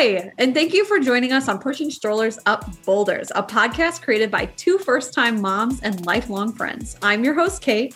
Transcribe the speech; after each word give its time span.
Hi, 0.00 0.32
and 0.38 0.54
thank 0.54 0.72
you 0.72 0.86
for 0.86 0.98
joining 0.98 1.30
us 1.30 1.46
on 1.46 1.58
Pushing 1.58 1.90
Strollers 1.90 2.38
Up 2.46 2.64
Boulders, 2.86 3.30
a 3.34 3.42
podcast 3.42 4.00
created 4.00 4.30
by 4.30 4.46
two 4.46 4.78
first 4.78 5.12
time 5.12 5.42
moms 5.42 5.78
and 5.82 6.06
lifelong 6.06 6.54
friends. 6.54 6.96
I'm 7.02 7.22
your 7.22 7.34
host, 7.34 7.60
Kate. 7.60 7.94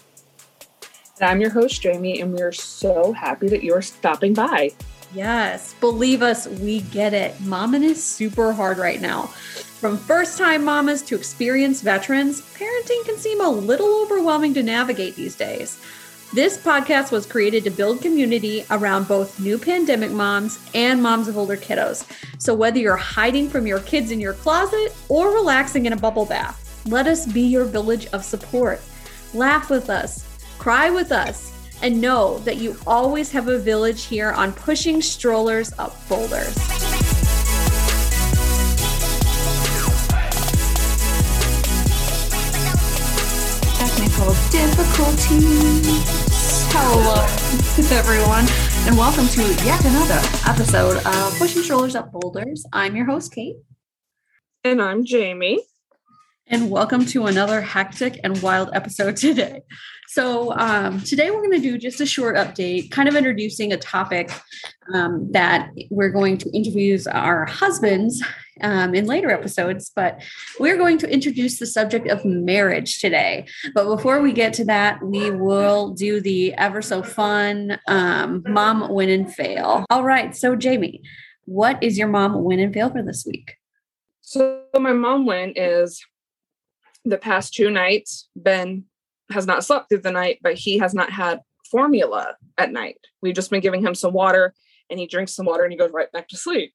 And 1.18 1.30
I'm 1.30 1.40
your 1.40 1.48
host, 1.48 1.80
Jamie, 1.80 2.20
and 2.20 2.34
we're 2.34 2.52
so 2.52 3.14
happy 3.14 3.48
that 3.48 3.64
you're 3.64 3.80
stopping 3.80 4.34
by. 4.34 4.72
Yes, 5.14 5.72
believe 5.80 6.20
us, 6.20 6.46
we 6.46 6.82
get 6.82 7.14
it. 7.14 7.32
Momming 7.38 7.84
is 7.84 8.04
super 8.04 8.52
hard 8.52 8.76
right 8.76 9.00
now. 9.00 9.28
From 9.28 9.96
first 9.96 10.36
time 10.36 10.62
mamas 10.62 11.00
to 11.04 11.14
experienced 11.14 11.84
veterans, 11.84 12.42
parenting 12.54 13.02
can 13.06 13.16
seem 13.16 13.40
a 13.40 13.48
little 13.48 14.02
overwhelming 14.02 14.52
to 14.52 14.62
navigate 14.62 15.16
these 15.16 15.36
days. 15.36 15.80
This 16.34 16.58
podcast 16.58 17.12
was 17.12 17.26
created 17.26 17.62
to 17.62 17.70
build 17.70 18.02
community 18.02 18.66
around 18.72 19.06
both 19.06 19.38
new 19.38 19.56
pandemic 19.56 20.10
moms 20.10 20.58
and 20.74 21.00
moms 21.00 21.28
of 21.28 21.38
older 21.38 21.56
kiddos. 21.56 22.04
So, 22.40 22.52
whether 22.52 22.80
you're 22.80 22.96
hiding 22.96 23.48
from 23.48 23.68
your 23.68 23.78
kids 23.78 24.10
in 24.10 24.18
your 24.18 24.32
closet 24.32 24.96
or 25.08 25.28
relaxing 25.28 25.86
in 25.86 25.92
a 25.92 25.96
bubble 25.96 26.26
bath, 26.26 26.82
let 26.86 27.06
us 27.06 27.24
be 27.24 27.42
your 27.42 27.64
village 27.64 28.06
of 28.06 28.24
support. 28.24 28.80
Laugh 29.32 29.70
with 29.70 29.88
us, 29.88 30.24
cry 30.58 30.90
with 30.90 31.12
us, 31.12 31.52
and 31.82 32.00
know 32.00 32.38
that 32.38 32.56
you 32.56 32.76
always 32.84 33.30
have 33.30 33.46
a 33.46 33.56
village 33.56 34.06
here 34.06 34.32
on 34.32 34.52
pushing 34.54 35.00
strollers 35.00 35.72
up 35.78 35.96
boulders. 36.08 36.52
Technical 43.78 44.34
difficulties. 44.50 46.23
Hello, 46.76 47.24
everyone, 47.96 48.46
and 48.88 48.98
welcome 48.98 49.28
to 49.28 49.42
yet 49.64 49.84
another 49.84 50.20
episode 50.44 50.96
of 51.06 51.38
Pushing 51.38 51.62
Strollers 51.62 51.94
Up 51.94 52.10
Boulders. 52.10 52.66
I'm 52.72 52.96
your 52.96 53.06
host, 53.06 53.32
Kate. 53.32 53.54
And 54.64 54.82
I'm 54.82 55.04
Jamie. 55.04 55.62
And 56.48 56.72
welcome 56.72 57.06
to 57.06 57.26
another 57.26 57.60
hectic 57.60 58.18
and 58.24 58.42
wild 58.42 58.70
episode 58.72 59.16
today. 59.16 59.62
So, 60.08 60.52
um, 60.58 61.00
today 61.00 61.30
we're 61.30 61.42
going 61.42 61.52
to 61.52 61.60
do 61.60 61.78
just 61.78 62.00
a 62.00 62.06
short 62.06 62.34
update, 62.34 62.90
kind 62.90 63.08
of 63.08 63.14
introducing 63.14 63.72
a 63.72 63.76
topic 63.76 64.32
um, 64.92 65.30
that 65.30 65.70
we're 65.90 66.10
going 66.10 66.38
to 66.38 66.50
interview 66.50 66.98
our 67.08 67.46
husbands 67.46 68.20
um, 68.60 68.94
in 68.94 69.06
later 69.06 69.30
episodes, 69.30 69.90
but 69.94 70.22
we're 70.58 70.76
going 70.76 70.98
to 70.98 71.10
introduce 71.10 71.58
the 71.58 71.66
subject 71.66 72.08
of 72.08 72.24
marriage 72.24 73.00
today. 73.00 73.46
But 73.74 73.94
before 73.94 74.20
we 74.20 74.32
get 74.32 74.52
to 74.54 74.64
that, 74.66 75.02
we 75.02 75.30
will 75.30 75.90
do 75.90 76.20
the 76.20 76.54
ever 76.54 76.82
so 76.82 77.02
fun 77.02 77.78
um, 77.88 78.42
mom 78.46 78.88
win 78.92 79.10
and 79.10 79.32
fail. 79.32 79.84
All 79.90 80.04
right. 80.04 80.34
So, 80.34 80.56
Jamie, 80.56 81.02
what 81.44 81.82
is 81.82 81.98
your 81.98 82.08
mom 82.08 82.44
win 82.44 82.60
and 82.60 82.72
fail 82.72 82.90
for 82.90 83.02
this 83.02 83.24
week? 83.26 83.56
So, 84.20 84.62
my 84.78 84.92
mom 84.92 85.26
win 85.26 85.52
is 85.56 86.04
the 87.04 87.18
past 87.18 87.54
two 87.54 87.70
nights, 87.70 88.28
Ben 88.34 88.84
has 89.30 89.46
not 89.46 89.64
slept 89.64 89.88
through 89.88 89.98
the 89.98 90.10
night, 90.10 90.38
but 90.42 90.54
he 90.54 90.78
has 90.78 90.94
not 90.94 91.10
had 91.10 91.40
formula 91.70 92.36
at 92.58 92.72
night. 92.72 92.98
We've 93.22 93.34
just 93.34 93.50
been 93.50 93.60
giving 93.60 93.84
him 93.84 93.94
some 93.94 94.12
water 94.12 94.54
and 94.90 94.98
he 94.98 95.06
drinks 95.06 95.34
some 95.34 95.46
water 95.46 95.64
and 95.64 95.72
he 95.72 95.78
goes 95.78 95.92
right 95.92 96.10
back 96.12 96.28
to 96.28 96.36
sleep. 96.36 96.72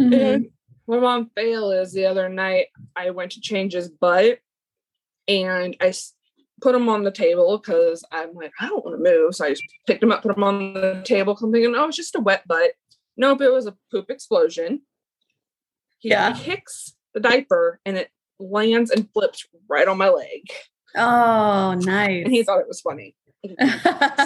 Mm-hmm. 0.00 0.14
And 0.14 0.50
my 0.86 0.98
mom 0.98 1.30
fail 1.34 1.70
is 1.70 1.92
the 1.92 2.06
other 2.06 2.28
night 2.28 2.66
I 2.96 3.10
went 3.10 3.32
to 3.32 3.40
change 3.40 3.72
his 3.72 3.88
butt 3.88 4.40
and 5.28 5.76
I 5.80 5.92
put 6.60 6.74
him 6.74 6.88
on 6.88 7.02
the 7.02 7.10
table 7.10 7.58
because 7.58 8.04
I'm 8.10 8.34
like, 8.34 8.52
I 8.60 8.68
don't 8.68 8.84
want 8.84 8.96
to 8.96 9.10
move. 9.10 9.34
So 9.34 9.44
I 9.44 9.50
just 9.50 9.62
picked 9.86 10.02
him 10.02 10.12
up, 10.12 10.22
put 10.22 10.36
him 10.36 10.44
on 10.44 10.74
the 10.74 11.02
table, 11.04 11.36
I'm 11.40 11.52
thinking, 11.52 11.74
oh, 11.76 11.88
it's 11.88 11.96
just 11.96 12.14
a 12.14 12.20
wet 12.20 12.46
butt. 12.46 12.72
Nope, 13.16 13.42
it 13.42 13.52
was 13.52 13.66
a 13.66 13.76
poop 13.90 14.10
explosion. 14.10 14.82
He, 15.98 16.10
yeah. 16.10 16.32
kicks 16.32 16.94
the 17.14 17.20
diaper 17.20 17.80
and 17.84 17.96
it 17.96 18.10
lands 18.40 18.90
and 18.90 19.08
flips 19.12 19.46
right 19.68 19.86
on 19.86 19.98
my 19.98 20.08
leg. 20.08 20.48
Oh, 20.96 21.74
nice. 21.74 22.24
And 22.24 22.32
he 22.32 22.42
thought 22.42 22.60
it 22.60 22.68
was 22.68 22.80
funny. 22.80 23.14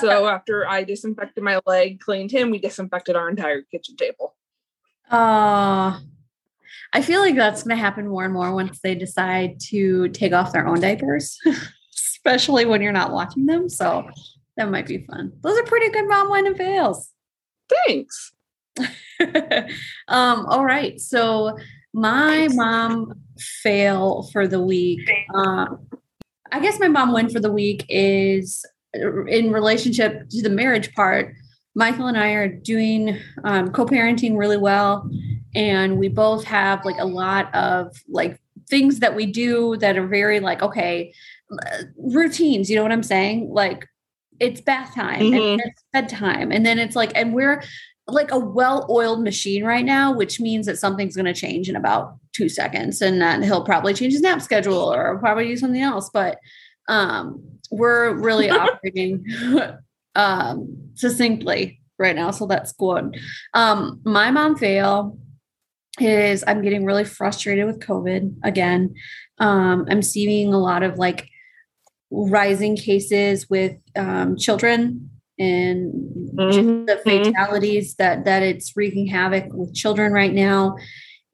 so 0.00 0.28
after 0.28 0.68
I 0.68 0.84
disinfected 0.84 1.42
my 1.42 1.60
leg, 1.66 2.00
cleaned 2.00 2.30
him, 2.30 2.50
we 2.50 2.58
disinfected 2.58 3.16
our 3.16 3.28
entire 3.28 3.62
kitchen 3.62 3.96
table. 3.96 4.34
Oh, 5.10 6.00
I 6.96 7.02
feel 7.02 7.20
like 7.20 7.36
that's 7.36 7.62
going 7.62 7.76
to 7.76 7.82
happen 7.82 8.08
more 8.08 8.24
and 8.24 8.32
more 8.32 8.54
once 8.54 8.80
they 8.82 8.94
decide 8.94 9.60
to 9.68 10.08
take 10.08 10.32
off 10.32 10.54
their 10.54 10.66
own 10.66 10.80
diapers, 10.80 11.38
especially 11.94 12.64
when 12.64 12.80
you're 12.80 12.90
not 12.90 13.12
watching 13.12 13.44
them. 13.44 13.68
So 13.68 14.08
that 14.56 14.70
might 14.70 14.86
be 14.86 15.04
fun. 15.04 15.32
Those 15.42 15.58
are 15.58 15.64
pretty 15.64 15.90
good 15.90 16.08
mom 16.08 16.30
win 16.30 16.46
and 16.46 16.56
fails. 16.56 17.10
Thanks. 17.86 18.32
um, 20.08 20.46
all 20.46 20.64
right. 20.64 20.98
So 20.98 21.58
my 21.92 22.48
mom 22.52 23.12
fail 23.62 24.30
for 24.32 24.48
the 24.48 24.62
week. 24.62 25.06
Um, 25.34 25.86
I 26.50 26.60
guess 26.60 26.80
my 26.80 26.88
mom 26.88 27.12
win 27.12 27.28
for 27.28 27.40
the 27.40 27.52
week 27.52 27.84
is 27.90 28.64
in 28.94 29.52
relationship 29.52 30.30
to 30.30 30.40
the 30.40 30.48
marriage 30.48 30.94
part. 30.94 31.34
Michael 31.74 32.06
and 32.06 32.16
I 32.16 32.30
are 32.30 32.48
doing 32.48 33.18
um, 33.44 33.70
co-parenting 33.70 34.38
really 34.38 34.56
well, 34.56 35.10
and 35.56 35.98
we 35.98 36.08
both 36.08 36.44
have 36.44 36.84
like 36.84 36.98
a 36.98 37.06
lot 37.06 37.52
of 37.54 37.96
like 38.08 38.38
things 38.68 39.00
that 39.00 39.16
we 39.16 39.26
do 39.26 39.76
that 39.78 39.96
are 39.96 40.06
very 40.06 40.38
like 40.38 40.62
okay 40.62 41.12
routines. 41.96 42.68
You 42.68 42.76
know 42.76 42.82
what 42.82 42.92
I'm 42.92 43.02
saying? 43.02 43.50
Like 43.50 43.88
it's 44.38 44.60
bath 44.60 44.94
time 44.94 45.20
mm-hmm. 45.20 45.34
and 45.34 45.62
it's 45.64 45.82
bedtime, 45.92 46.52
and 46.52 46.64
then 46.64 46.78
it's 46.78 46.94
like, 46.94 47.12
and 47.14 47.34
we're 47.34 47.62
like 48.08 48.30
a 48.30 48.38
well-oiled 48.38 49.22
machine 49.22 49.64
right 49.64 49.84
now, 49.84 50.14
which 50.14 50.38
means 50.38 50.66
that 50.66 50.78
something's 50.78 51.16
going 51.16 51.26
to 51.26 51.34
change 51.34 51.68
in 51.68 51.74
about 51.74 52.16
two 52.32 52.48
seconds, 52.48 53.00
and 53.00 53.20
then 53.20 53.42
he'll 53.42 53.64
probably 53.64 53.94
change 53.94 54.12
his 54.12 54.22
nap 54.22 54.42
schedule 54.42 54.92
or 54.92 55.18
probably 55.18 55.48
do 55.48 55.56
something 55.56 55.82
else. 55.82 56.10
But 56.12 56.38
um, 56.88 57.42
we're 57.70 58.14
really 58.14 58.50
operating 58.50 59.24
um, 60.14 60.90
succinctly 60.94 61.80
right 61.98 62.14
now, 62.14 62.30
so 62.30 62.46
that's 62.46 62.72
good. 62.72 63.18
Um, 63.54 64.00
my 64.04 64.30
mom 64.30 64.56
fail 64.56 65.18
is 66.00 66.44
I'm 66.46 66.62
getting 66.62 66.84
really 66.84 67.04
frustrated 67.04 67.66
with 67.66 67.80
COVID 67.80 68.36
again. 68.44 68.94
Um, 69.38 69.86
I'm 69.90 70.02
seeing 70.02 70.52
a 70.52 70.58
lot 70.58 70.82
of 70.82 70.98
like 70.98 71.28
rising 72.10 72.76
cases 72.76 73.48
with 73.50 73.76
um, 73.96 74.36
children 74.36 75.10
and 75.38 75.92
mm-hmm. 76.34 76.86
the 76.86 76.96
fatalities 77.04 77.96
that 77.96 78.24
that 78.24 78.42
it's 78.42 78.76
wreaking 78.76 79.06
havoc 79.06 79.44
with 79.52 79.74
children 79.74 80.12
right 80.12 80.32
now 80.32 80.76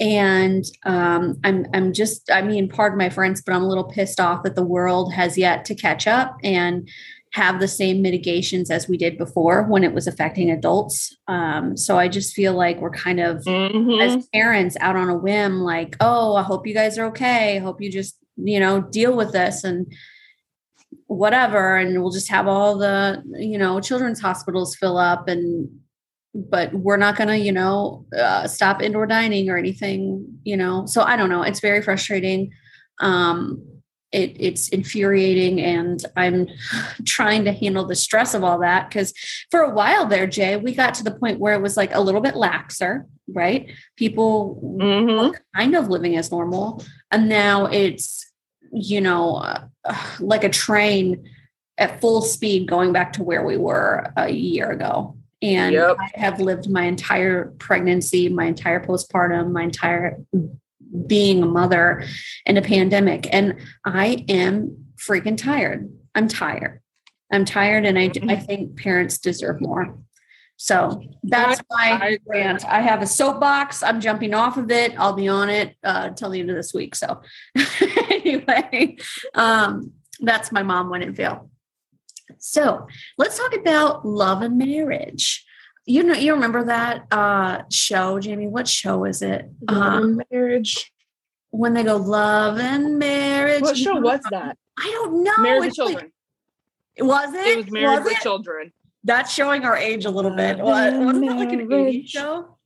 and 0.00 0.64
um, 0.84 1.38
I'm 1.44 1.66
I'm 1.72 1.92
just 1.92 2.30
I 2.30 2.42
mean 2.42 2.68
pardon 2.68 2.98
my 2.98 3.10
friends 3.10 3.42
but 3.42 3.54
I'm 3.54 3.62
a 3.62 3.68
little 3.68 3.84
pissed 3.84 4.18
off 4.18 4.42
that 4.42 4.56
the 4.56 4.64
world 4.64 5.12
has 5.12 5.38
yet 5.38 5.64
to 5.66 5.74
catch 5.74 6.08
up 6.08 6.36
and 6.42 6.88
have 7.32 7.60
the 7.60 7.68
same 7.68 8.02
mitigations 8.02 8.70
as 8.70 8.88
we 8.88 8.96
did 8.96 9.16
before 9.16 9.64
when 9.64 9.84
it 9.84 9.94
was 9.94 10.06
affecting 10.06 10.50
adults. 10.50 11.16
Um, 11.28 11.76
so 11.76 11.98
I 11.98 12.08
just 12.08 12.34
feel 12.34 12.52
like 12.52 12.80
we're 12.80 12.90
kind 12.90 13.20
of 13.20 13.38
mm-hmm. 13.44 14.00
as 14.00 14.26
parents 14.28 14.76
out 14.80 14.96
on 14.96 15.08
a 15.08 15.16
whim, 15.16 15.60
like, 15.60 15.96
oh, 16.00 16.36
I 16.36 16.42
hope 16.42 16.66
you 16.66 16.74
guys 16.74 16.98
are 16.98 17.06
okay. 17.06 17.56
I 17.56 17.60
hope 17.60 17.80
you 17.80 17.90
just 17.90 18.16
you 18.36 18.60
know 18.60 18.80
deal 18.80 19.16
with 19.16 19.32
this 19.32 19.64
and 19.64 19.92
whatever 21.06 21.76
and 21.76 22.00
we'll 22.00 22.10
just 22.10 22.30
have 22.30 22.46
all 22.46 22.76
the 22.78 23.22
you 23.38 23.58
know 23.58 23.80
children's 23.80 24.20
hospitals 24.20 24.74
fill 24.76 24.96
up 24.96 25.28
and 25.28 25.68
but 26.34 26.72
we're 26.72 26.96
not 26.96 27.16
going 27.16 27.28
to 27.28 27.38
you 27.38 27.52
know 27.52 28.06
uh, 28.18 28.46
stop 28.46 28.80
indoor 28.80 29.06
dining 29.06 29.50
or 29.50 29.56
anything 29.56 30.26
you 30.44 30.56
know 30.56 30.86
so 30.86 31.02
i 31.02 31.16
don't 31.16 31.28
know 31.28 31.42
it's 31.42 31.60
very 31.60 31.82
frustrating 31.82 32.50
um 33.00 33.62
it, 34.12 34.36
it's 34.38 34.68
infuriating 34.68 35.60
and 35.60 36.04
i'm 36.16 36.46
trying 37.06 37.44
to 37.44 37.52
handle 37.52 37.84
the 37.84 37.94
stress 37.94 38.34
of 38.34 38.44
all 38.44 38.58
that 38.58 38.88
because 38.88 39.12
for 39.50 39.60
a 39.60 39.70
while 39.70 40.06
there 40.06 40.26
jay 40.26 40.56
we 40.56 40.74
got 40.74 40.94
to 40.94 41.04
the 41.04 41.10
point 41.10 41.40
where 41.40 41.54
it 41.54 41.62
was 41.62 41.76
like 41.76 41.94
a 41.94 42.00
little 42.00 42.20
bit 42.20 42.34
laxer 42.34 43.04
right 43.28 43.70
people 43.96 44.60
mm-hmm. 44.62 45.32
kind 45.56 45.74
of 45.74 45.88
living 45.88 46.16
as 46.16 46.30
normal 46.30 46.84
and 47.10 47.28
now 47.28 47.66
it's 47.66 48.32
you 48.72 49.00
know, 49.00 49.36
uh, 49.36 49.66
like 50.18 50.44
a 50.44 50.48
train 50.48 51.28
at 51.78 52.00
full 52.00 52.22
speed 52.22 52.68
going 52.68 52.92
back 52.92 53.12
to 53.14 53.22
where 53.22 53.44
we 53.44 53.56
were 53.56 54.12
a 54.16 54.30
year 54.30 54.70
ago. 54.70 55.16
And 55.42 55.74
yep. 55.74 55.96
I 55.98 56.20
have 56.20 56.40
lived 56.40 56.70
my 56.70 56.84
entire 56.84 57.52
pregnancy, 57.58 58.28
my 58.28 58.44
entire 58.44 58.84
postpartum, 58.84 59.52
my 59.52 59.64
entire 59.64 60.18
being 61.06 61.42
a 61.42 61.46
mother 61.46 62.04
in 62.46 62.56
a 62.56 62.62
pandemic. 62.62 63.32
And 63.32 63.56
I 63.84 64.24
am 64.28 64.86
freaking 64.96 65.36
tired. 65.36 65.90
I'm 66.14 66.28
tired. 66.28 66.80
I'm 67.32 67.44
tired. 67.44 67.86
And 67.86 67.98
I, 67.98 68.04
I 68.04 68.08
mm-hmm. 68.08 68.44
think 68.44 68.76
parents 68.76 69.18
deserve 69.18 69.60
more. 69.60 69.96
So 70.56 71.02
that's 71.24 71.60
my 71.70 72.18
rant. 72.26 72.64
I 72.66 72.82
have 72.82 73.02
a 73.02 73.06
soapbox. 73.06 73.82
I'm 73.82 74.00
jumping 74.00 74.32
off 74.32 74.56
of 74.56 74.70
it. 74.70 74.94
I'll 74.96 75.14
be 75.14 75.26
on 75.26 75.50
it 75.50 75.74
uh, 75.82 76.10
till 76.10 76.30
the 76.30 76.38
end 76.38 76.50
of 76.50 76.56
this 76.56 76.72
week. 76.72 76.94
So 76.94 77.20
anyway, 78.10 78.96
um, 79.34 79.92
that's 80.20 80.52
my 80.52 80.62
mom 80.62 80.88
win 80.88 81.02
and 81.02 81.16
fail. 81.16 81.50
So 82.38 82.86
let's 83.18 83.36
talk 83.36 83.56
about 83.56 84.06
love 84.06 84.42
and 84.42 84.56
marriage. 84.56 85.44
You 85.84 86.04
know, 86.04 86.14
you 86.14 86.32
remember 86.34 86.64
that 86.64 87.06
uh 87.10 87.62
show, 87.70 88.20
Jamie? 88.20 88.46
What 88.46 88.68
show 88.68 89.04
is 89.04 89.20
it? 89.22 89.50
Love 89.68 90.04
and 90.04 90.22
marriage. 90.30 90.92
when 91.50 91.74
they 91.74 91.82
go 91.82 91.96
love 91.96 92.58
and 92.58 92.98
marriage. 92.98 93.62
What 93.62 93.76
show 93.76 93.98
was 94.00 94.20
that? 94.30 94.56
I 94.78 94.90
don't 94.92 95.22
know. 95.24 95.36
Married 95.38 95.60
with 95.60 95.68
It's 95.70 95.78
like- 95.78 96.10
was 96.98 97.34
it? 97.34 97.46
It 97.46 97.56
was 97.56 97.70
Married 97.70 97.86
Was 97.98 98.04
with 98.04 98.12
it? 98.12 98.22
Children. 98.22 98.72
That's 99.04 99.32
showing 99.32 99.64
our 99.64 99.76
age 99.76 100.04
a 100.04 100.10
little 100.10 100.30
bit. 100.36 100.58
What, 100.58 100.92
wasn't 100.94 101.26
that 101.28 101.36
like 101.36 101.52
an 101.52 101.66
80s 101.68 102.06
show? 102.08 102.58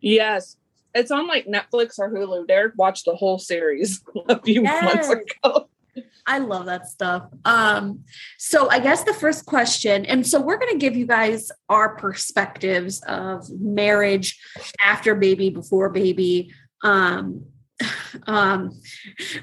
Yes. 0.00 0.56
It's 0.94 1.10
on 1.10 1.26
like 1.26 1.46
Netflix 1.46 1.98
or 1.98 2.10
Hulu. 2.10 2.46
Derek 2.46 2.74
watched 2.76 3.04
the 3.06 3.16
whole 3.16 3.38
series 3.38 4.02
a 4.28 4.40
few 4.40 4.62
months 4.62 5.08
ago. 5.08 5.68
I 6.26 6.38
love 6.38 6.66
that 6.66 6.88
stuff. 6.88 7.24
Um, 7.44 8.04
so 8.38 8.70
I 8.70 8.78
guess 8.78 9.04
the 9.04 9.14
first 9.14 9.46
question, 9.46 10.04
and 10.06 10.26
so 10.26 10.40
we're 10.40 10.58
to 10.72 10.78
give 10.78 10.96
you 10.96 11.06
guys 11.06 11.50
our 11.68 11.96
perspectives 11.96 13.02
of 13.06 13.48
marriage 13.50 14.40
after 14.82 15.14
baby, 15.14 15.50
before 15.50 15.90
baby. 15.90 16.52
Um, 16.82 17.46
um, 18.26 18.80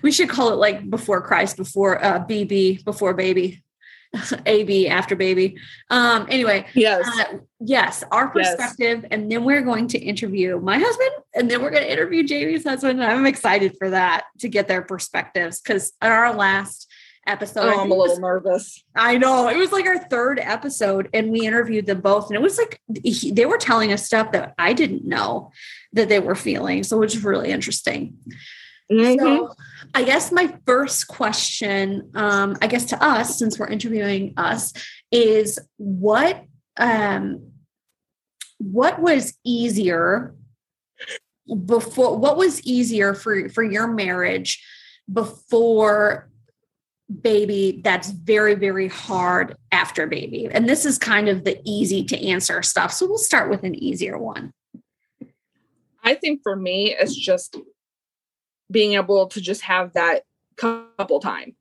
we 0.01 0.11
should 0.11 0.29
call 0.29 0.51
it 0.51 0.55
like 0.55 0.89
before 0.89 1.21
Christ, 1.21 1.57
before 1.57 2.03
uh, 2.03 2.25
BB, 2.25 2.83
before 2.83 3.13
baby, 3.13 3.63
AB 4.45 4.87
after 4.89 5.15
baby. 5.15 5.57
Um, 5.89 6.27
anyway, 6.29 6.65
Yes. 6.73 7.07
uh, 7.19 7.37
yes, 7.59 8.03
our 8.11 8.31
Yes. 8.35 8.55
perspective, 8.55 9.05
and 9.11 9.31
then 9.31 9.43
we're 9.43 9.61
going 9.61 9.87
to 9.89 9.97
interview 9.99 10.59
my 10.59 10.77
husband, 10.77 11.11
and 11.35 11.49
then 11.49 11.61
we're 11.61 11.69
going 11.71 11.83
to 11.83 11.91
interview 11.91 12.23
Jamie's 12.23 12.63
husband. 12.63 13.01
And 13.01 13.11
I'm 13.11 13.25
excited 13.25 13.75
for 13.77 13.89
that 13.91 14.25
to 14.39 14.49
get 14.49 14.67
their 14.67 14.81
perspectives 14.81 15.61
because 15.61 15.93
in 16.01 16.09
our 16.11 16.33
last 16.33 16.91
episode, 17.27 17.71
oh, 17.71 17.79
I'm 17.81 17.91
a 17.91 17.93
it 17.93 17.97
was- 17.97 18.09
little 18.09 18.21
nervous. 18.21 18.83
I 18.95 19.17
know 19.17 19.47
it 19.47 19.55
was 19.57 19.71
like 19.71 19.85
our 19.85 19.99
third 19.99 20.39
episode, 20.39 21.07
and 21.13 21.31
we 21.31 21.45
interviewed 21.47 21.85
them 21.85 22.01
both, 22.01 22.27
and 22.27 22.35
it 22.35 22.41
was 22.41 22.57
like 22.57 22.81
he, 23.03 23.31
they 23.31 23.45
were 23.45 23.57
telling 23.59 23.93
us 23.93 24.05
stuff 24.05 24.31
that 24.33 24.53
I 24.57 24.73
didn't 24.73 25.05
know 25.05 25.51
that 25.93 26.09
they 26.09 26.19
were 26.19 26.35
feeling, 26.35 26.83
so 26.83 26.97
which 26.97 27.15
is 27.15 27.23
really 27.23 27.51
interesting. 27.51 28.17
Mhm. 28.91 29.19
So 29.19 29.55
I 29.93 30.03
guess 30.03 30.31
my 30.31 30.53
first 30.65 31.07
question, 31.07 32.11
um, 32.13 32.57
I 32.61 32.67
guess 32.67 32.85
to 32.85 33.03
us, 33.03 33.37
since 33.37 33.57
we're 33.57 33.67
interviewing 33.67 34.33
us, 34.37 34.73
is 35.11 35.59
what 35.77 36.43
um 36.77 37.51
what 38.57 39.01
was 39.01 39.33
easier 39.43 40.35
before 41.65 42.17
what 42.17 42.37
was 42.37 42.61
easier 42.61 43.13
for 43.13 43.49
for 43.49 43.63
your 43.63 43.87
marriage 43.87 44.63
before 45.11 46.29
baby 47.21 47.81
that's 47.83 48.11
very 48.11 48.55
very 48.55 48.87
hard 48.87 49.57
after 49.73 50.07
baby 50.07 50.47
and 50.49 50.69
this 50.69 50.85
is 50.85 50.97
kind 50.97 51.27
of 51.27 51.43
the 51.43 51.59
easy 51.65 52.05
to 52.05 52.25
answer 52.25 52.61
stuff 52.61 52.93
so 52.93 53.05
we'll 53.05 53.17
start 53.17 53.49
with 53.49 53.63
an 53.63 53.75
easier 53.75 54.17
one 54.17 54.53
I 56.03 56.15
think 56.15 56.41
for 56.43 56.55
me, 56.55 56.95
it's 56.97 57.15
just 57.15 57.57
being 58.71 58.93
able 58.93 59.27
to 59.27 59.41
just 59.41 59.61
have 59.61 59.93
that 59.93 60.23
couple 60.57 61.19
time. 61.19 61.55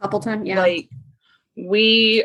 couple 0.00 0.20
time 0.20 0.44
yeah 0.44 0.58
Like 0.60 0.88
we 1.56 2.24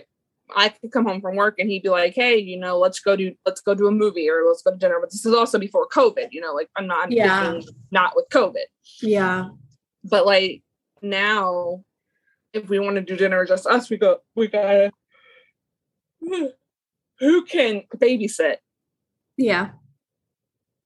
I 0.55 0.69
could 0.69 0.91
come 0.91 1.05
home 1.05 1.21
from 1.21 1.35
work 1.35 1.55
and 1.57 1.69
he'd 1.69 1.81
be 1.83 1.89
like, 1.89 2.13
Hey, 2.13 2.37
you 2.37 2.57
know, 2.57 2.77
let's 2.77 2.99
go 2.99 3.15
do 3.15 3.33
let's 3.45 3.61
go 3.61 3.73
to 3.75 3.87
a 3.87 3.91
movie 3.91 4.29
or 4.29 4.43
let's 4.47 4.61
go 4.61 4.71
to 4.71 4.77
dinner. 4.77 4.97
But 4.99 5.11
this 5.11 5.25
is 5.25 5.33
also 5.33 5.57
before 5.57 5.87
COVID, 5.87 6.27
you 6.31 6.41
know, 6.41 6.53
like 6.53 6.69
I'm 6.75 6.87
not 6.87 7.11
Yeah. 7.11 7.59
not 7.91 8.15
with 8.15 8.27
COVID. 8.31 8.65
yeah 9.01 9.49
But 10.03 10.25
like 10.25 10.61
now, 11.01 11.83
if 12.53 12.69
we 12.69 12.79
want 12.79 12.95
to 12.95 13.01
do 13.01 13.15
dinner 13.17 13.45
just 13.45 13.65
us, 13.67 13.89
we 13.89 13.97
go 13.97 14.19
we 14.35 14.47
gotta 14.47 14.91
who 17.19 17.45
can 17.45 17.83
babysit? 17.97 18.57
yeah 19.37 19.71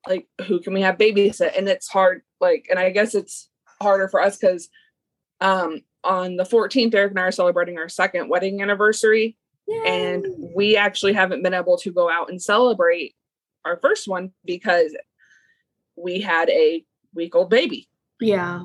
like 0.07 0.27
who 0.47 0.59
can 0.59 0.73
we 0.73 0.81
have 0.81 0.97
babysit 0.97 1.55
and 1.57 1.67
it's 1.69 1.87
hard 1.87 2.21
like 2.39 2.67
and 2.69 2.79
i 2.79 2.89
guess 2.89 3.15
it's 3.15 3.49
harder 3.81 4.07
for 4.07 4.21
us 4.21 4.37
because 4.37 4.69
um 5.41 5.81
on 6.03 6.35
the 6.37 6.43
14th 6.43 6.93
eric 6.93 7.11
and 7.11 7.19
i 7.19 7.23
are 7.23 7.31
celebrating 7.31 7.77
our 7.77 7.89
second 7.89 8.29
wedding 8.29 8.61
anniversary. 8.61 9.37
And 9.85 10.25
we 10.55 10.75
actually 10.75 11.13
haven't 11.13 11.43
been 11.43 11.53
able 11.53 11.77
to 11.77 11.91
go 11.91 12.09
out 12.09 12.31
and 12.31 12.41
celebrate 12.41 13.15
our 13.65 13.77
first 13.77 14.07
one 14.07 14.31
because 14.43 14.95
we 15.95 16.19
had 16.21 16.49
a 16.49 16.83
week 17.13 17.35
old 17.35 17.51
baby. 17.51 17.87
Yeah. 18.19 18.63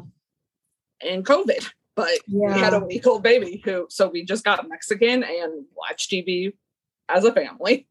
And 1.03 1.27
covid 1.27 1.71
but 1.95 2.11
yeah. 2.27 2.55
we 2.55 2.61
had 2.61 2.75
a 2.75 2.81
week 2.81 3.07
old 3.07 3.23
baby 3.23 3.63
who 3.65 3.87
so 3.89 4.09
we 4.09 4.25
just 4.25 4.45
got 4.45 4.69
mexican 4.69 5.23
and 5.23 5.65
watched 5.77 6.11
tv 6.11 6.53
as 7.09 7.25
a 7.25 7.33
family. 7.33 7.87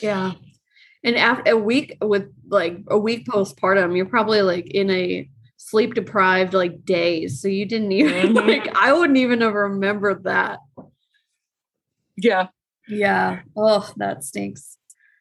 Yeah. 0.00 0.32
And 1.04 1.16
after 1.16 1.52
a 1.52 1.56
week 1.56 1.96
with 2.02 2.32
like 2.48 2.78
a 2.88 2.98
week 2.98 3.26
postpartum, 3.26 3.96
you're 3.96 4.06
probably 4.06 4.42
like 4.42 4.66
in 4.66 4.90
a 4.90 5.28
sleep 5.56 5.94
deprived 5.94 6.54
like 6.54 6.84
days. 6.84 7.40
So 7.40 7.48
you 7.48 7.66
didn't 7.66 7.92
even 7.92 8.34
Mhm. 8.34 8.46
like 8.46 8.76
I 8.76 8.92
wouldn't 8.92 9.18
even 9.18 9.40
have 9.42 9.54
remembered 9.54 10.24
that. 10.24 10.58
yeah 12.16 12.48
Yeah. 12.88 13.40
Oh, 13.56 13.90
that 13.96 14.24
stinks. 14.24 14.76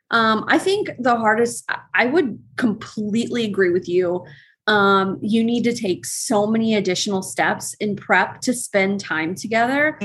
Um, 0.10 0.46
I 0.48 0.58
think 0.58 0.90
the 1.00 1.18
hardest 1.18 1.70
I- 1.94 2.06
would 2.06 2.40
completely 2.56 3.44
agree 3.44 3.72
with 3.72 3.90
you. 3.90 4.26
Um, 4.68 5.18
you 5.22 5.44
need 5.44 5.64
to 5.66 5.74
take 5.76 6.06
so 6.06 6.48
many 6.48 6.76
additional 6.76 7.22
steps 7.22 7.74
in 7.76 7.96
prep 7.96 8.42
to 8.42 8.54
spend 8.54 9.00
time 9.00 9.36
together 9.36 9.98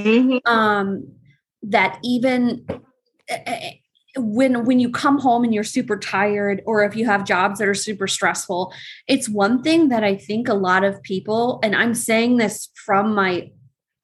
um 0.47 1.07
that 1.63 1.99
even 2.03 2.65
when 4.17 4.65
when 4.65 4.79
you 4.79 4.91
come 4.91 5.19
home 5.19 5.45
and 5.45 5.55
you're 5.55 5.65
super 5.65 5.97
tired 5.97 6.63
or 6.67 6.85
if 6.85 6.95
you 6.95 7.07
have 7.07 7.25
jobs 7.25 7.59
that 7.59 7.69
are 7.69 7.75
super 7.75 8.07
stressful 8.07 8.73
it's 9.09 9.29
one 9.29 9.63
thing 9.63 9.89
that 9.89 10.05
i 10.05 10.15
think 10.15 10.49
a 10.49 10.55
lot 10.55 10.85
of 10.85 11.03
people 11.03 11.59
and 11.63 11.75
i'm 11.75 11.95
saying 11.95 12.37
this 12.37 12.69
from 12.75 13.15
my 13.15 13.51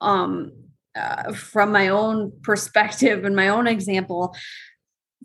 um 0.00 0.50
uh, 0.96 1.32
from 1.32 1.70
my 1.72 1.88
own 1.88 2.32
perspective 2.42 3.24
and 3.24 3.36
my 3.36 3.48
own 3.48 3.66
example 3.66 4.34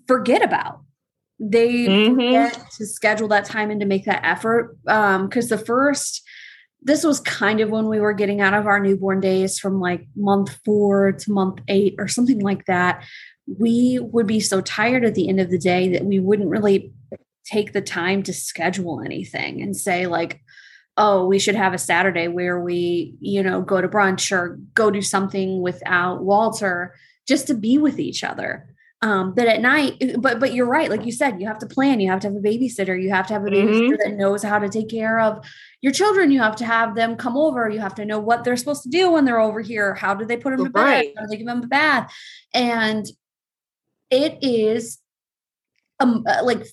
forget 0.07 0.43
about 0.43 0.81
they 1.39 1.85
Mhm. 1.87 2.15
forget 2.15 2.67
to 2.77 2.85
schedule 2.85 3.27
that 3.29 3.45
time 3.45 3.71
and 3.71 3.79
to 3.79 3.87
make 3.87 4.05
that 4.05 4.23
effort 4.25 4.77
um 4.87 5.27
because 5.27 5.49
the 5.49 5.57
first 5.57 6.21
this 6.85 7.05
was 7.05 7.21
kind 7.21 7.61
of 7.61 7.69
when 7.69 7.87
we 7.87 8.01
were 8.01 8.11
getting 8.11 8.41
out 8.41 8.53
of 8.53 8.67
our 8.67 8.77
newborn 8.79 9.21
days 9.21 9.57
from 9.57 9.79
like 9.79 10.05
month 10.17 10.59
four 10.65 11.13
to 11.13 11.31
month 11.31 11.59
eight 11.69 11.95
or 11.97 12.09
something 12.09 12.39
like 12.39 12.65
that 12.65 13.05
we 13.45 13.99
would 13.99 14.27
be 14.27 14.39
so 14.39 14.61
tired 14.61 15.03
at 15.03 15.15
the 15.15 15.27
end 15.29 15.39
of 15.39 15.49
the 15.49 15.57
day 15.57 15.89
that 15.89 16.05
we 16.05 16.19
wouldn't 16.19 16.49
really 16.49 16.93
take 17.45 17.73
the 17.73 17.81
time 17.81 18.23
to 18.23 18.33
schedule 18.33 19.01
anything 19.01 19.61
and 19.61 19.75
say 19.75 20.07
like 20.07 20.41
oh 20.95 21.27
we 21.27 21.37
should 21.37 21.55
have 21.55 21.73
a 21.73 21.77
saturday 21.77 22.29
where 22.29 22.61
we 22.61 23.15
you 23.19 23.43
know 23.43 23.61
go 23.61 23.81
to 23.81 23.89
brunch 23.89 24.31
or 24.31 24.57
go 24.73 24.89
do 24.89 25.01
something 25.01 25.61
without 25.61 26.23
walter 26.23 26.93
just 27.27 27.47
to 27.47 27.53
be 27.53 27.77
with 27.77 27.99
each 27.99 28.23
other. 28.23 28.69
Um 29.01 29.33
but 29.33 29.47
at 29.47 29.61
night 29.61 30.01
but 30.19 30.39
but 30.39 30.53
you're 30.53 30.65
right. 30.65 30.89
Like 30.89 31.05
you 31.05 31.11
said 31.11 31.39
you 31.39 31.47
have 31.47 31.59
to 31.59 31.65
plan. 31.65 31.99
You 31.99 32.09
have 32.09 32.21
to 32.21 32.27
have 32.27 32.35
a 32.35 32.39
babysitter. 32.39 33.01
You 33.01 33.09
have 33.11 33.27
to 33.27 33.33
have 33.33 33.43
a 33.43 33.49
babysitter 33.49 33.97
that 34.03 34.15
knows 34.15 34.43
how 34.43 34.59
to 34.59 34.69
take 34.69 34.89
care 34.89 35.19
of 35.19 35.45
your 35.81 35.91
children. 35.91 36.31
You 36.31 36.39
have 36.41 36.55
to 36.57 36.65
have 36.65 36.95
them 36.95 37.17
come 37.17 37.37
over. 37.37 37.69
You 37.69 37.79
have 37.79 37.95
to 37.95 38.05
know 38.05 38.19
what 38.19 38.43
they're 38.43 38.57
supposed 38.57 38.83
to 38.83 38.89
do 38.89 39.11
when 39.11 39.25
they're 39.25 39.41
over 39.41 39.61
here. 39.61 39.93
How 39.93 40.13
do 40.13 40.25
they 40.25 40.37
put 40.37 40.55
them 40.55 40.65
to 40.65 40.71
bed? 40.71 41.05
How 41.17 41.23
do 41.23 41.29
they 41.29 41.37
give 41.37 41.47
them 41.47 41.63
a 41.63 41.67
bath? 41.67 42.13
And 42.53 43.05
it 44.13 44.37
is 44.41 44.99
um 45.99 46.23
uh, 46.27 46.43
like 46.43 46.65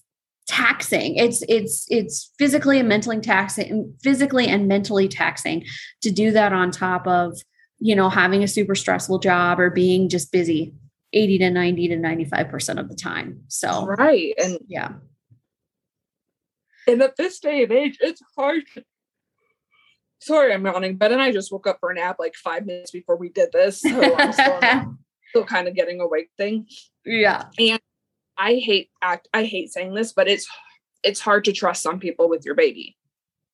taxing 0.46 1.16
it's 1.16 1.42
it's 1.48 1.86
it's 1.88 2.32
physically 2.38 2.78
and 2.78 2.88
mentally 2.88 3.20
taxing 3.20 3.94
physically 4.02 4.46
and 4.46 4.68
mentally 4.68 5.08
taxing 5.08 5.64
to 6.02 6.10
do 6.10 6.30
that 6.32 6.52
on 6.52 6.70
top 6.70 7.06
of 7.06 7.38
you 7.78 7.94
know 7.96 8.08
having 8.10 8.42
a 8.42 8.48
super 8.48 8.74
stressful 8.74 9.18
job 9.18 9.58
or 9.60 9.70
being 9.70 10.08
just 10.08 10.30
busy 10.32 10.74
80 11.12 11.38
to 11.38 11.50
90 11.50 11.88
to 11.88 11.96
95% 11.96 12.78
of 12.78 12.88
the 12.88 12.94
time 12.94 13.42
so 13.48 13.86
right 13.86 14.34
and 14.38 14.58
yeah 14.68 14.92
And 16.86 17.02
at 17.02 17.16
this 17.16 17.38
day 17.38 17.62
and 17.62 17.72
age, 17.72 17.98
it's 18.00 18.22
hard. 18.36 18.62
to- 18.74 18.84
Sorry, 20.20 20.52
I'm 20.52 20.64
yawning, 20.66 20.96
but 20.96 21.08
then 21.08 21.20
I 21.20 21.30
just 21.30 21.52
woke 21.52 21.66
up 21.66 21.78
for 21.80 21.90
a 21.90 21.94
nap 21.94 22.16
like 22.18 22.34
five 22.34 22.66
minutes 22.66 22.90
before 22.90 23.16
we 23.16 23.28
did 23.28 23.52
this. 23.52 23.80
So 23.80 23.90
Still, 25.30 25.44
kind 25.44 25.68
of 25.68 25.74
getting 25.74 26.00
awake 26.00 26.30
thing. 26.36 26.66
yeah 27.04 27.44
And 27.58 27.80
I 28.36 28.54
hate 28.54 28.90
act 29.02 29.28
I 29.32 29.44
hate 29.44 29.72
saying 29.72 29.94
this, 29.94 30.12
but 30.12 30.28
it's 30.28 30.48
it's 31.02 31.20
hard 31.20 31.44
to 31.44 31.52
trust 31.52 31.82
some 31.82 31.98
people 31.98 32.28
with 32.28 32.44
your 32.44 32.54
baby. 32.54 32.96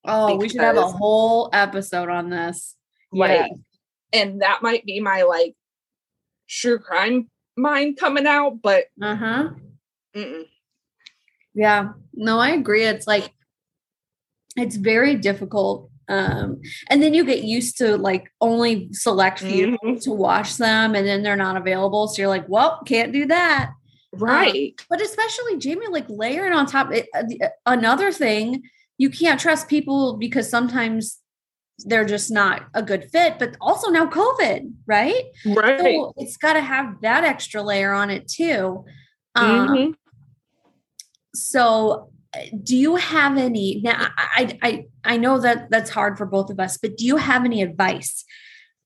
oh 0.05 0.37
we 0.37 0.49
should 0.49 0.61
have 0.61 0.77
a 0.77 0.87
whole 0.87 1.51
episode 1.53 2.09
on 2.09 2.31
this 2.31 2.75
Like 3.13 3.53
and 4.13 4.43
that 4.43 4.63
might 4.63 4.85
be 4.85 5.01
my 5.01 5.23
like 5.23 5.55
true 6.49 6.79
crime 6.79 7.29
mind 7.57 7.97
coming 7.99 8.27
out, 8.27 8.61
but 8.63 8.87
uh-huh 9.01 9.51
mm-mm. 10.15 10.45
Yeah, 11.57 11.93
no, 12.13 12.39
I 12.39 12.51
agree. 12.51 12.85
It's 12.85 13.07
like 13.07 13.33
it's 14.57 14.77
very 14.77 15.15
difficult. 15.17 15.91
Um, 16.09 16.61
and 16.89 17.03
then 17.03 17.15
you 17.15 17.25
get 17.25 17.43
used 17.43 17.79
to 17.79 17.97
like 17.97 18.33
only 18.41 18.89
select 18.93 19.41
few 19.41 19.77
Mhm. 19.83 20.03
to 20.03 20.13
watch 20.13 20.57
them 20.57 20.95
and 20.95 21.07
then 21.07 21.23
they're 21.23 21.37
not 21.37 21.57
available. 21.57 22.07
So 22.07 22.23
you're 22.23 22.29
like, 22.29 22.49
well, 22.49 22.81
can't 22.87 23.13
do 23.13 23.27
that. 23.27 23.73
Right. 24.13 24.75
Um, 24.79 24.87
but 24.89 25.01
especially 25.03 25.59
Jamie, 25.59 25.89
like 25.89 26.07
layering 26.09 26.53
on 26.53 26.67
top. 26.67 26.93
It, 26.93 27.09
uh, 27.15 27.25
uh, 27.43 27.49
another 27.67 28.13
thing, 28.13 28.63
you 28.99 29.11
can't 29.11 29.41
trust 29.41 29.69
people 29.69 30.17
because 30.17 30.49
sometimes 30.49 31.19
they're 31.81 32.07
just 32.07 32.31
not 32.31 32.69
a 32.73 32.83
good 32.83 33.11
fit. 33.11 33.39
But 33.39 33.57
also 33.61 33.91
now 33.91 34.07
COVID, 34.07 34.73
right? 34.87 35.25
Right. 35.45 35.81
So 35.81 36.15
it's 36.17 36.37
got 36.37 36.55
to 36.55 36.61
have 36.61 37.01
that 37.03 37.25
extra 37.25 37.63
layer 37.63 37.93
on 37.93 38.11
it 38.11 38.29
too. 38.29 38.85
Um, 39.35 39.69
mm-hmm. 39.69 39.91
So, 41.35 42.11
do 42.63 42.77
you 42.77 42.97
have 42.97 43.37
any? 43.37 43.81
Now, 43.83 44.09
I, 44.17 44.59
I 44.63 44.85
I 45.05 45.17
know 45.17 45.41
that 45.41 45.71
that's 45.71 45.91
hard 45.91 46.19
for 46.19 46.27
both 46.27 46.51
of 46.51 46.59
us, 46.61 46.79
but 46.79 46.97
do 46.97 47.05
you 47.05 47.17
have 47.17 47.45
any 47.45 47.63
advice 47.63 48.25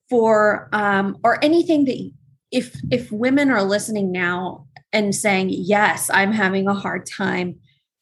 for 0.09 0.69
um, 0.73 1.19
or 1.23 1.43
anything 1.43 1.85
that 1.85 2.11
if 2.51 2.77
if 2.91 3.11
women 3.13 3.51
are 3.51 3.63
listening 3.63 4.11
now 4.13 4.67
and 4.93 5.15
saying 5.15 5.49
yes 5.51 6.11
i'm 6.13 6.33
having 6.33 6.67
a 6.67 6.75
hard 6.75 7.07
time 7.07 7.57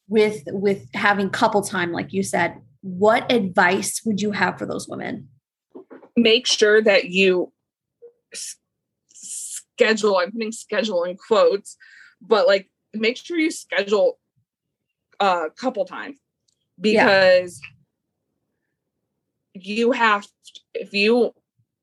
with 0.08 0.42
with 0.46 0.88
having 0.94 1.28
couple 1.30 1.62
time 1.62 1.92
like 1.92 2.12
you 2.12 2.22
said 2.22 2.56
what 2.80 3.30
advice 3.30 4.00
would 4.04 4.20
you 4.20 4.30
have 4.32 4.58
for 4.58 4.66
those 4.66 4.88
women 4.88 5.28
make 6.16 6.46
sure 6.46 6.82
that 6.82 7.06
you 7.06 7.52
s- 8.32 8.56
schedule 9.12 10.16
i'm 10.16 10.32
putting 10.32 10.52
schedule 10.52 11.04
in 11.04 11.16
quotes 11.16 11.76
but 12.20 12.46
like 12.46 12.70
make 12.94 13.16
sure 13.16 13.36
you 13.36 13.50
schedule 13.50 14.18
a 15.20 15.46
couple 15.56 15.84
times 15.84 16.18
because 16.80 17.60
yeah. 19.54 19.62
you 19.62 19.92
have 19.92 20.26
if 20.74 20.92
you 20.92 21.32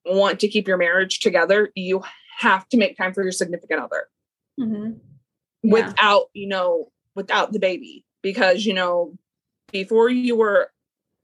want 0.06 0.40
to 0.40 0.48
keep 0.48 0.68
your 0.68 0.78
marriage 0.78 1.20
together 1.20 1.70
you 1.76 2.04
have 2.40 2.68
to 2.70 2.78
make 2.78 2.98
time 2.98 3.14
for 3.14 3.24
your 3.24 3.32
significant 3.32 3.82
other 3.82 4.08
mm-hmm. 4.60 4.94
yeah. 5.64 5.72
without 5.72 6.26
you 6.34 6.48
know 6.48 6.92
without 7.16 7.52
the 7.52 7.60
baby 7.60 8.06
because 8.22 8.66
you 8.66 8.74
know 8.74 9.14
before 9.72 10.10
you 10.10 10.36
were 10.36 10.70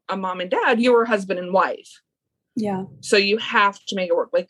a 0.09 0.17
mom 0.17 0.41
and 0.41 0.51
dad 0.51 0.81
you 0.81 0.91
were 0.91 1.05
husband 1.05 1.39
and 1.39 1.53
wife 1.53 2.01
yeah 2.55 2.83
so 2.99 3.15
you 3.15 3.37
have 3.37 3.79
to 3.85 3.95
make 3.95 4.09
it 4.09 4.15
work 4.15 4.29
like 4.33 4.49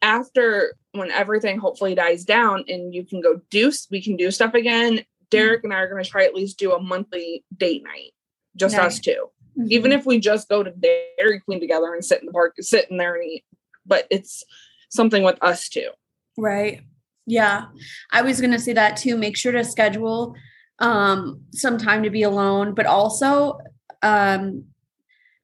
after 0.00 0.74
when 0.92 1.10
everything 1.10 1.58
hopefully 1.58 1.94
dies 1.94 2.24
down 2.24 2.64
and 2.68 2.94
you 2.94 3.04
can 3.04 3.20
go 3.20 3.40
do 3.50 3.72
we 3.90 4.00
can 4.00 4.16
do 4.16 4.30
stuff 4.30 4.54
again 4.54 5.04
derek 5.30 5.64
and 5.64 5.72
i 5.72 5.78
are 5.78 5.88
going 5.88 6.02
to 6.02 6.08
try 6.08 6.24
at 6.24 6.34
least 6.34 6.58
do 6.58 6.72
a 6.72 6.80
monthly 6.80 7.44
date 7.56 7.82
night 7.84 8.12
just 8.56 8.76
nice. 8.76 8.98
us 8.98 9.00
2 9.00 9.10
mm-hmm. 9.10 9.66
even 9.70 9.92
if 9.92 10.06
we 10.06 10.18
just 10.18 10.48
go 10.48 10.62
to 10.62 10.70
dairy 10.70 11.40
queen 11.40 11.60
together 11.60 11.92
and 11.94 12.04
sit 12.04 12.20
in 12.20 12.26
the 12.26 12.32
park 12.32 12.54
sit 12.60 12.90
in 12.90 12.96
there 12.96 13.14
and 13.14 13.24
eat 13.24 13.44
but 13.86 14.06
it's 14.10 14.42
something 14.90 15.22
with 15.22 15.38
us 15.42 15.68
too 15.68 15.90
right 16.36 16.82
yeah. 17.28 17.66
I 18.10 18.22
was 18.22 18.40
going 18.40 18.52
to 18.52 18.58
say 18.58 18.72
that 18.72 18.96
too. 18.96 19.16
Make 19.16 19.36
sure 19.36 19.52
to 19.52 19.62
schedule 19.62 20.34
um, 20.78 21.42
some 21.52 21.76
time 21.76 22.02
to 22.02 22.10
be 22.10 22.22
alone, 22.22 22.74
but 22.74 22.86
also 22.86 23.58
um, 24.02 24.64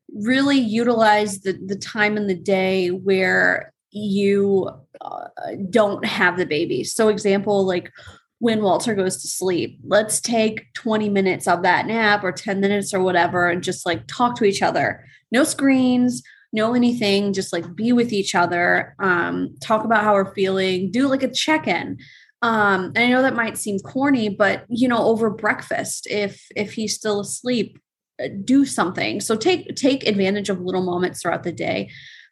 really 0.08 0.58
utilize 0.58 1.40
the, 1.40 1.52
the 1.52 1.76
time 1.76 2.16
in 2.16 2.26
the 2.26 2.34
day 2.34 2.88
where 2.88 3.72
you 3.90 4.70
uh, 5.02 5.26
don't 5.68 6.06
have 6.06 6.38
the 6.38 6.46
baby. 6.46 6.84
So, 6.84 7.08
example, 7.08 7.66
like 7.66 7.92
when 8.38 8.62
Walter 8.62 8.94
goes 8.94 9.22
to 9.22 9.28
sleep, 9.28 9.78
let's 9.84 10.20
take 10.20 10.72
20 10.74 11.08
minutes 11.08 11.46
of 11.46 11.62
that 11.62 11.86
nap 11.86 12.24
or 12.24 12.32
10 12.32 12.60
minutes 12.60 12.92
or 12.92 13.00
whatever 13.00 13.48
and 13.48 13.62
just 13.62 13.86
like 13.86 14.06
talk 14.06 14.36
to 14.36 14.44
each 14.44 14.62
other. 14.62 15.04
No 15.30 15.44
screens, 15.44 16.22
know 16.52 16.74
anything, 16.74 17.32
just 17.32 17.52
like 17.52 17.74
be 17.74 17.92
with 17.92 18.12
each 18.12 18.34
other, 18.34 18.94
um, 19.00 19.54
talk 19.60 19.84
about 19.84 20.04
how 20.04 20.14
we're 20.14 20.34
feeling, 20.34 20.90
do 20.90 21.08
like 21.08 21.22
a 21.22 21.30
check 21.30 21.66
in. 21.66 21.98
Um, 22.42 22.92
and 22.94 22.98
I 22.98 23.08
know 23.08 23.22
that 23.22 23.34
might 23.34 23.56
seem 23.56 23.78
corny, 23.78 24.28
but 24.28 24.64
you 24.68 24.86
know, 24.86 24.98
over 24.98 25.30
breakfast, 25.30 26.06
if 26.10 26.46
if 26.54 26.74
he's 26.74 26.94
still 26.94 27.20
asleep, 27.20 27.78
uh, 28.22 28.28
do 28.44 28.66
something. 28.66 29.20
So 29.20 29.34
take 29.34 29.74
take 29.76 30.06
advantage 30.06 30.50
of 30.50 30.60
little 30.60 30.82
moments 30.82 31.22
throughout 31.22 31.42
the 31.42 31.52
day. 31.52 31.90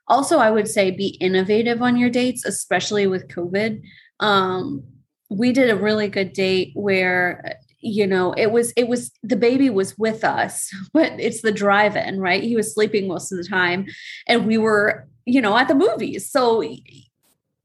Also, 0.08 0.38
I 0.38 0.50
would 0.50 0.68
say 0.68 0.90
be 0.90 1.16
innovative 1.20 1.80
on 1.80 1.96
your 1.96 2.10
dates, 2.10 2.44
especially 2.44 3.06
with 3.06 3.28
COVID. 3.28 3.80
Um, 4.20 4.84
we 5.32 5.52
did 5.52 5.70
a 5.70 5.76
really 5.76 6.08
good 6.08 6.32
date 6.32 6.72
where 6.74 7.58
you 7.80 8.06
know 8.06 8.32
it 8.34 8.52
was 8.52 8.72
it 8.76 8.88
was 8.88 9.10
the 9.22 9.36
baby 9.36 9.68
was 9.68 9.98
with 9.98 10.22
us 10.22 10.70
but 10.92 11.12
it's 11.18 11.42
the 11.42 11.52
drive-in 11.52 12.20
right? 12.20 12.42
He 12.42 12.56
was 12.56 12.74
sleeping 12.74 13.08
most 13.08 13.32
of 13.32 13.38
the 13.38 13.44
time 13.44 13.86
and 14.26 14.46
we 14.46 14.58
were 14.58 15.08
you 15.24 15.40
know 15.40 15.56
at 15.56 15.68
the 15.68 15.74
movies. 15.74 16.30
So 16.30 16.62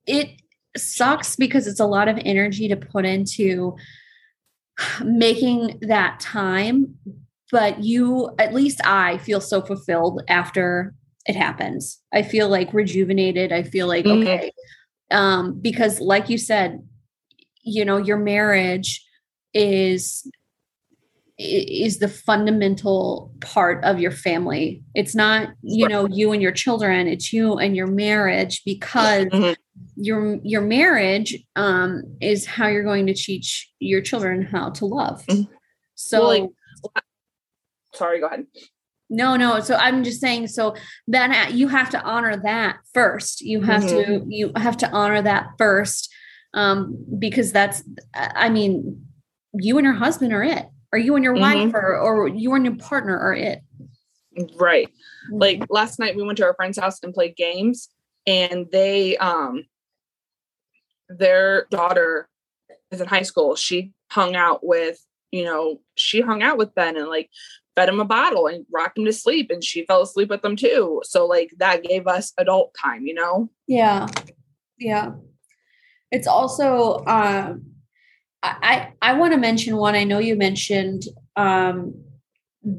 it 0.05 0.29
sucks 0.75 1.35
because 1.35 1.67
it's 1.67 1.79
a 1.79 1.85
lot 1.85 2.07
of 2.07 2.19
energy 2.23 2.67
to 2.67 2.75
put 2.75 3.05
into 3.05 3.75
making 5.03 5.79
that 5.81 6.19
time 6.19 6.95
but 7.49 7.81
you 7.81 8.29
at 8.37 8.53
least 8.53 8.85
i 8.85 9.17
feel 9.19 9.39
so 9.39 9.61
fulfilled 9.61 10.21
after 10.27 10.93
it 11.27 11.35
happens. 11.35 12.01
I 12.13 12.23
feel 12.23 12.47
like 12.47 12.73
rejuvenated. 12.73 13.51
I 13.51 13.63
feel 13.63 13.87
like 13.87 14.05
mm-hmm. 14.05 14.23
okay 14.23 14.51
um 15.09 15.57
because 15.61 16.01
like 16.01 16.27
you 16.27 16.37
said 16.37 16.85
you 17.67 17.85
know 17.85 17.97
your 17.97 18.17
marriage 18.17 19.05
is 19.53 20.29
is 21.37 21.99
the 21.99 22.07
fundamental 22.07 23.31
part 23.41 23.83
of 23.83 23.99
your 23.99 24.11
family. 24.11 24.83
It's 24.95 25.13
not, 25.13 25.49
you 25.61 25.87
know, 25.87 26.07
you 26.07 26.31
and 26.31 26.41
your 26.41 26.51
children, 26.51 27.07
it's 27.07 27.31
you 27.31 27.59
and 27.59 27.75
your 27.75 27.85
marriage 27.85 28.63
because 28.65 29.25
mm-hmm. 29.27 29.53
your 29.95 30.39
your 30.43 30.61
marriage 30.61 31.37
um 31.55 32.03
is 32.21 32.45
how 32.45 32.67
you're 32.67 32.83
going 32.83 33.05
to 33.07 33.13
teach 33.13 33.71
your 33.79 34.01
children 34.01 34.43
how 34.43 34.71
to 34.71 34.85
love. 34.85 35.25
Mm-hmm. 35.27 35.53
So 35.93 36.27
well, 36.27 36.53
like, 36.95 37.03
sorry, 37.93 38.19
go 38.19 38.27
ahead. 38.27 38.47
No, 39.09 39.35
no. 39.35 39.59
So 39.59 39.75
I'm 39.75 40.03
just 40.03 40.19
saying 40.19 40.47
so 40.47 40.75
then 41.07 41.31
uh, 41.31 41.49
you 41.51 41.67
have 41.67 41.91
to 41.91 42.01
honor 42.01 42.35
that 42.37 42.77
first. 42.93 43.41
You 43.41 43.61
have 43.61 43.83
mm-hmm. 43.83 44.27
to 44.27 44.35
you 44.35 44.51
have 44.55 44.77
to 44.77 44.89
honor 44.89 45.21
that 45.21 45.49
first 45.59 46.11
um 46.53 46.97
because 47.19 47.51
that's 47.51 47.83
I 48.13 48.49
mean 48.49 49.07
you 49.53 49.77
and 49.77 49.85
your 49.85 49.93
husband 49.93 50.33
are 50.33 50.43
it. 50.43 50.65
Or 50.93 50.99
you 50.99 51.15
and 51.15 51.23
your 51.23 51.35
mm-hmm. 51.35 51.65
wife 51.65 51.73
or, 51.73 51.97
or 51.97 52.27
you 52.29 52.53
and 52.53 52.65
your 52.65 52.77
partner 52.77 53.17
are 53.17 53.33
it. 53.33 53.61
Right. 54.55 54.87
Mm-hmm. 54.87 55.39
like 55.39 55.63
last 55.69 55.99
night 55.99 56.15
we 56.15 56.23
went 56.23 56.37
to 56.37 56.45
our 56.45 56.53
friend's 56.53 56.77
house 56.77 56.99
and 57.03 57.13
played 57.13 57.35
games 57.35 57.89
and 58.25 58.67
they 58.71 59.17
um 59.17 59.65
their 61.09 61.65
daughter 61.71 62.29
is 62.91 63.01
in 63.01 63.07
high 63.07 63.23
school. 63.23 63.55
She 63.55 63.93
hung 64.09 64.35
out 64.35 64.65
with 64.65 64.99
you 65.31 65.43
know 65.43 65.81
she 65.95 66.21
hung 66.21 66.41
out 66.41 66.57
with 66.57 66.75
ben 66.75 66.95
and 66.95 67.09
like 67.09 67.29
fed 67.75 67.89
him 67.89 67.99
a 67.99 68.05
bottle 68.05 68.47
and 68.47 68.65
rocked 68.73 68.97
him 68.97 69.05
to 69.05 69.13
sleep 69.13 69.51
and 69.51 69.63
she 69.63 69.85
fell 69.85 70.01
asleep 70.01 70.29
with 70.29 70.41
them 70.41 70.55
too. 70.55 71.01
So 71.03 71.25
like 71.25 71.51
that 71.57 71.83
gave 71.83 72.07
us 72.07 72.31
adult 72.37 72.73
time 72.81 73.05
you 73.05 73.13
know? 73.13 73.49
Yeah. 73.67 74.07
Yeah 74.77 75.11
it's 76.11 76.27
also 76.27 77.03
um 77.05 77.65
I 78.43 78.93
I 79.01 79.13
want 79.13 79.33
to 79.33 79.39
mention 79.39 79.77
one. 79.77 79.95
I 79.95 80.03
know 80.03 80.19
you 80.19 80.35
mentioned 80.35 81.03
um, 81.35 81.95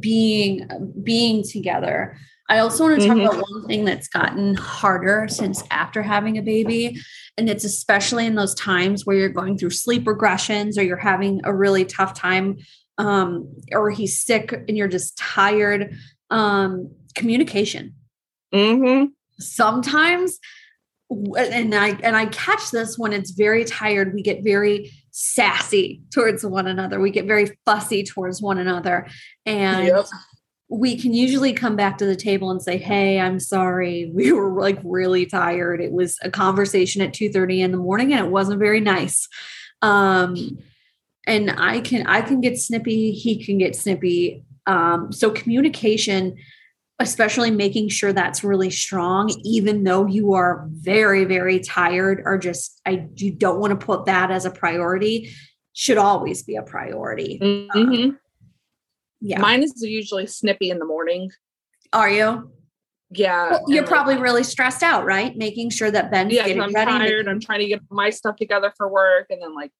being 0.00 0.68
being 1.02 1.42
together. 1.42 2.16
I 2.50 2.60
also 2.60 2.84
want 2.84 3.00
to 3.00 3.06
talk 3.06 3.16
mm-hmm. 3.16 3.26
about 3.26 3.44
one 3.50 3.66
thing 3.66 3.84
that's 3.84 4.08
gotten 4.08 4.54
harder 4.54 5.26
since 5.28 5.62
after 5.70 6.02
having 6.02 6.38
a 6.38 6.42
baby, 6.42 6.98
and 7.36 7.50
it's 7.50 7.64
especially 7.64 8.26
in 8.26 8.36
those 8.36 8.54
times 8.54 9.04
where 9.04 9.16
you're 9.16 9.28
going 9.28 9.58
through 9.58 9.70
sleep 9.70 10.04
regressions 10.04 10.78
or 10.78 10.82
you're 10.82 10.96
having 10.96 11.40
a 11.44 11.54
really 11.54 11.84
tough 11.84 12.14
time, 12.14 12.58
um, 12.96 13.54
or 13.72 13.90
he's 13.90 14.22
sick 14.22 14.52
and 14.52 14.76
you're 14.76 14.88
just 14.88 15.16
tired. 15.18 15.94
Um, 16.30 16.90
communication. 17.14 17.94
Mm-hmm. 18.54 19.06
Sometimes 19.40 20.38
and 21.10 21.74
I 21.74 21.88
and 22.02 22.16
I 22.16 22.26
catch 22.26 22.70
this 22.70 22.98
when 22.98 23.12
it's 23.12 23.30
very 23.30 23.64
tired. 23.64 24.14
We 24.14 24.22
get 24.22 24.44
very 24.44 24.92
sassy 25.10 26.02
towards 26.12 26.44
one 26.44 26.66
another. 26.66 27.00
We 27.00 27.10
get 27.10 27.26
very 27.26 27.56
fussy 27.64 28.04
towards 28.04 28.42
one 28.42 28.58
another, 28.58 29.06
and 29.46 29.86
yep. 29.86 30.06
we 30.68 30.98
can 31.00 31.14
usually 31.14 31.54
come 31.54 31.76
back 31.76 31.98
to 31.98 32.06
the 32.06 32.16
table 32.16 32.50
and 32.50 32.62
say, 32.62 32.76
"Hey, 32.76 33.18
I'm 33.18 33.40
sorry. 33.40 34.10
We 34.14 34.32
were 34.32 34.60
like 34.60 34.78
really 34.84 35.24
tired. 35.24 35.80
It 35.80 35.92
was 35.92 36.18
a 36.22 36.30
conversation 36.30 37.00
at 37.00 37.14
two 37.14 37.30
thirty 37.30 37.62
in 37.62 37.72
the 37.72 37.78
morning, 37.78 38.12
and 38.12 38.24
it 38.24 38.30
wasn't 38.30 38.58
very 38.58 38.80
nice." 38.80 39.28
Um, 39.80 40.58
and 41.26 41.54
I 41.56 41.80
can 41.80 42.06
I 42.06 42.20
can 42.20 42.40
get 42.40 42.58
snippy. 42.58 43.12
He 43.12 43.42
can 43.42 43.56
get 43.56 43.76
snippy. 43.76 44.44
Um, 44.66 45.10
so 45.12 45.30
communication 45.30 46.36
especially 47.00 47.50
making 47.50 47.88
sure 47.88 48.12
that's 48.12 48.42
really 48.42 48.70
strong 48.70 49.30
even 49.44 49.84
though 49.84 50.06
you 50.06 50.34
are 50.34 50.66
very 50.70 51.24
very 51.24 51.60
tired 51.60 52.22
or 52.24 52.38
just 52.38 52.80
i 52.86 53.06
you 53.14 53.32
don't 53.32 53.60
want 53.60 53.78
to 53.78 53.86
put 53.86 54.06
that 54.06 54.30
as 54.30 54.44
a 54.44 54.50
priority 54.50 55.30
should 55.72 55.98
always 55.98 56.42
be 56.42 56.56
a 56.56 56.62
priority 56.62 57.38
mm-hmm. 57.40 57.78
um, 57.78 58.18
yeah 59.20 59.38
mine 59.38 59.62
is 59.62 59.74
usually 59.80 60.26
snippy 60.26 60.70
in 60.70 60.78
the 60.78 60.84
morning 60.84 61.30
are 61.92 62.10
you 62.10 62.50
yeah 63.10 63.50
well, 63.50 63.64
you're 63.68 63.86
probably 63.86 64.14
like, 64.14 64.22
really 64.22 64.44
stressed 64.44 64.82
out 64.82 65.04
right 65.04 65.36
making 65.36 65.70
sure 65.70 65.90
that 65.90 66.10
ben's 66.10 66.32
yeah 66.32 66.44
i'm 66.44 66.72
tired 66.72 67.28
i'm 67.28 67.40
trying 67.40 67.60
to 67.60 67.68
get 67.68 67.80
my 67.90 68.10
stuff 68.10 68.36
together 68.36 68.72
for 68.76 68.88
work 68.88 69.26
and 69.30 69.40
then 69.40 69.54
like 69.54 69.72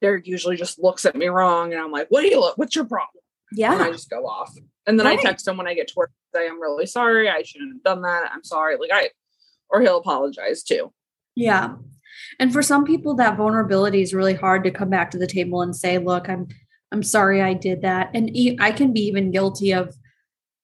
Derek 0.00 0.26
usually 0.26 0.56
just 0.56 0.78
looks 0.78 1.04
at 1.04 1.14
me 1.14 1.26
wrong 1.26 1.72
and 1.72 1.82
I'm 1.82 1.90
like, 1.90 2.08
what 2.08 2.22
do 2.22 2.28
you 2.28 2.40
look? 2.40 2.56
What's 2.56 2.74
your 2.74 2.86
problem? 2.86 3.22
Yeah. 3.52 3.74
And 3.74 3.82
I 3.82 3.90
just 3.90 4.08
go 4.08 4.26
off. 4.26 4.52
And 4.90 4.98
then 4.98 5.06
Right. 5.06 5.20
I 5.20 5.22
text 5.22 5.46
him 5.46 5.56
when 5.56 5.68
I 5.68 5.74
get 5.74 5.86
to 5.88 5.94
work, 5.96 6.10
say, 6.34 6.48
I'm 6.48 6.60
really 6.60 6.84
sorry. 6.84 7.28
I 7.30 7.42
shouldn't 7.42 7.74
have 7.74 7.82
done 7.84 8.02
that. 8.02 8.28
I'm 8.32 8.42
sorry. 8.42 8.76
Like 8.76 8.90
I, 8.92 9.10
or 9.68 9.80
he'll 9.80 9.98
apologize 9.98 10.64
too. 10.64 10.92
Yeah. 11.36 11.76
And 12.40 12.52
for 12.52 12.60
some 12.60 12.84
people 12.84 13.14
that 13.14 13.36
vulnerability 13.36 14.02
is 14.02 14.12
really 14.12 14.34
hard 14.34 14.64
to 14.64 14.72
come 14.72 14.90
back 14.90 15.12
to 15.12 15.18
the 15.18 15.28
table 15.28 15.62
and 15.62 15.74
say, 15.76 15.98
look, 15.98 16.28
I'm 16.28 16.48
I'm 16.90 17.04
sorry 17.04 17.40
I 17.40 17.54
did 17.54 17.82
that. 17.82 18.10
And 18.14 18.36
I 18.58 18.72
can 18.72 18.92
be 18.92 19.02
even 19.02 19.30
guilty 19.30 19.72
of 19.72 19.94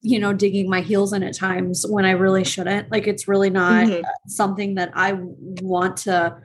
you 0.01 0.19
know 0.19 0.33
digging 0.33 0.69
my 0.69 0.81
heels 0.81 1.13
in 1.13 1.23
at 1.23 1.35
times 1.35 1.87
when 1.89 2.05
I 2.05 2.11
really 2.11 2.43
shouldn't. 2.43 2.91
Like 2.91 3.07
it's 3.07 3.29
really 3.29 3.49
not 3.51 3.87
Mhm. 3.87 4.03
something 4.27 4.75
that 4.75 4.91
I 4.95 5.13
want 5.63 5.99
to 5.99 6.37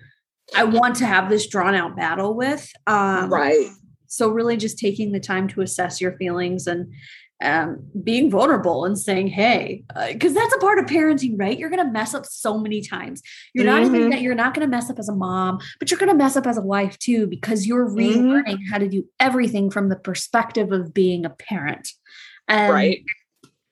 I 0.56 0.66
want 0.66 0.98
to 0.98 1.08
have 1.08 1.30
this 1.30 1.48
drawn 1.48 1.74
out 1.74 1.96
battle 1.96 2.36
with. 2.36 2.72
Um 2.86 3.34
right. 3.34 3.70
so 4.06 4.30
really 4.30 4.56
just 4.56 4.78
taking 4.78 5.14
the 5.14 5.20
time 5.20 5.48
to 5.48 5.62
assess 5.62 6.00
your 6.00 6.12
feelings 6.18 6.68
and 6.68 6.94
um, 7.42 7.84
being 8.04 8.30
vulnerable 8.30 8.86
and 8.86 8.98
saying, 8.98 9.28
hey, 9.28 9.84
because 10.10 10.34
that's 10.34 10.54
a 10.54 10.60
part 10.60 10.80
of 10.80 10.86
parenting, 10.86 11.40
right? 11.40 11.58
You're 11.58 11.70
going 11.70 11.86
to 11.86 11.92
mess 11.92 12.14
up 12.14 12.26
so 12.26 12.58
many 12.58 12.82
times. 12.82 13.22
You're 13.54 13.66
not 13.66 13.84
even 13.84 14.10
that 14.12 14.22
you're 14.22 14.36
not 14.36 14.54
going 14.54 14.66
to 14.66 14.72
mess 14.72 14.90
up 14.90 15.00
as 15.00 15.10
a 15.10 15.16
mom, 15.16 15.60
but 15.80 15.90
you're 15.90 16.00
going 16.00 16.12
to 16.12 16.18
mess 16.18 16.36
up 16.36 16.48
as 16.48 16.58
a 16.58 16.62
wife 16.62 16.98
too, 17.00 17.28
because 17.28 17.66
you're 17.66 17.90
relearning 17.90 18.60
how 18.70 18.78
to 18.78 18.88
do 18.88 19.08
everything 19.20 19.70
from 19.70 19.90
the 19.90 19.96
perspective 19.96 20.72
of 20.72 20.94
being 20.94 21.26
a 21.26 21.30
parent. 21.30 21.90
And 22.48 22.74
right. 22.74 23.04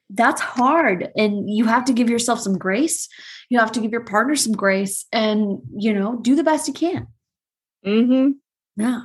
that's 0.10 0.42
hard. 0.42 1.10
And 1.16 1.50
you 1.50 1.66
have 1.66 1.86
to 1.86 1.94
give 1.94 2.10
yourself 2.10 2.40
some 2.40 2.58
grace. 2.58 3.08
You 3.50 3.60
have 3.60 3.72
to 3.74 3.82
give 3.82 3.92
your 3.92 4.06
partner 4.06 4.36
some 4.36 4.54
grace 4.54 5.06
and, 5.12 5.60
you 5.76 5.94
know, 5.94 6.18
do 6.22 6.36
the 6.36 6.44
best 6.44 6.68
you 6.68 6.74
can. 6.74 7.08
Mm-hmm. 7.86 8.32
Yeah. 8.82 9.02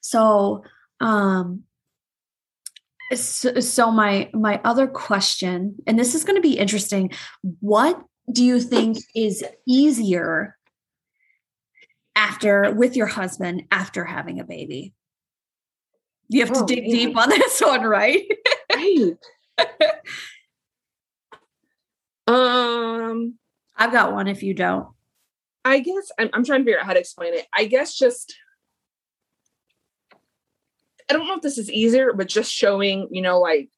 So, 0.00 0.64
um, 1.00 1.64
so, 3.14 3.60
so 3.60 3.90
my 3.90 4.30
my 4.34 4.60
other 4.64 4.86
question, 4.86 5.76
and 5.86 5.98
this 5.98 6.14
is 6.14 6.24
going 6.24 6.36
to 6.36 6.42
be 6.42 6.58
interesting. 6.58 7.10
What 7.60 8.02
do 8.30 8.44
you 8.44 8.60
think 8.60 8.98
is 9.14 9.42
easier 9.66 10.56
after 12.14 12.72
with 12.74 12.96
your 12.96 13.06
husband 13.06 13.64
after 13.70 14.04
having 14.04 14.40
a 14.40 14.44
baby? 14.44 14.92
You 16.28 16.40
have 16.44 16.52
to 16.52 16.60
Oh, 16.60 16.66
dig 16.66 16.82
man. 16.82 16.90
deep 16.90 17.16
on 17.16 17.28
this 17.30 17.60
one, 17.60 17.82
right? 17.84 18.26
Right. 18.74 19.12
um, 22.26 23.34
I've 23.76 23.92
got 23.92 24.12
one. 24.12 24.28
If 24.28 24.42
you 24.42 24.54
don't, 24.54 24.88
I 25.64 25.78
guess 25.80 26.10
I'm, 26.18 26.30
I'm 26.32 26.44
trying 26.44 26.60
to 26.60 26.64
figure 26.64 26.80
out 26.80 26.86
how 26.86 26.92
to 26.92 27.00
explain 27.00 27.34
it. 27.34 27.46
I 27.56 27.64
guess 27.64 27.96
just 27.96 28.34
I 31.08 31.14
don't 31.14 31.26
know 31.26 31.36
if 31.36 31.42
this 31.42 31.58
is 31.58 31.70
easier, 31.70 32.12
but 32.12 32.28
just 32.28 32.52
showing, 32.52 33.08
you 33.10 33.22
know, 33.22 33.40
like 33.40 33.70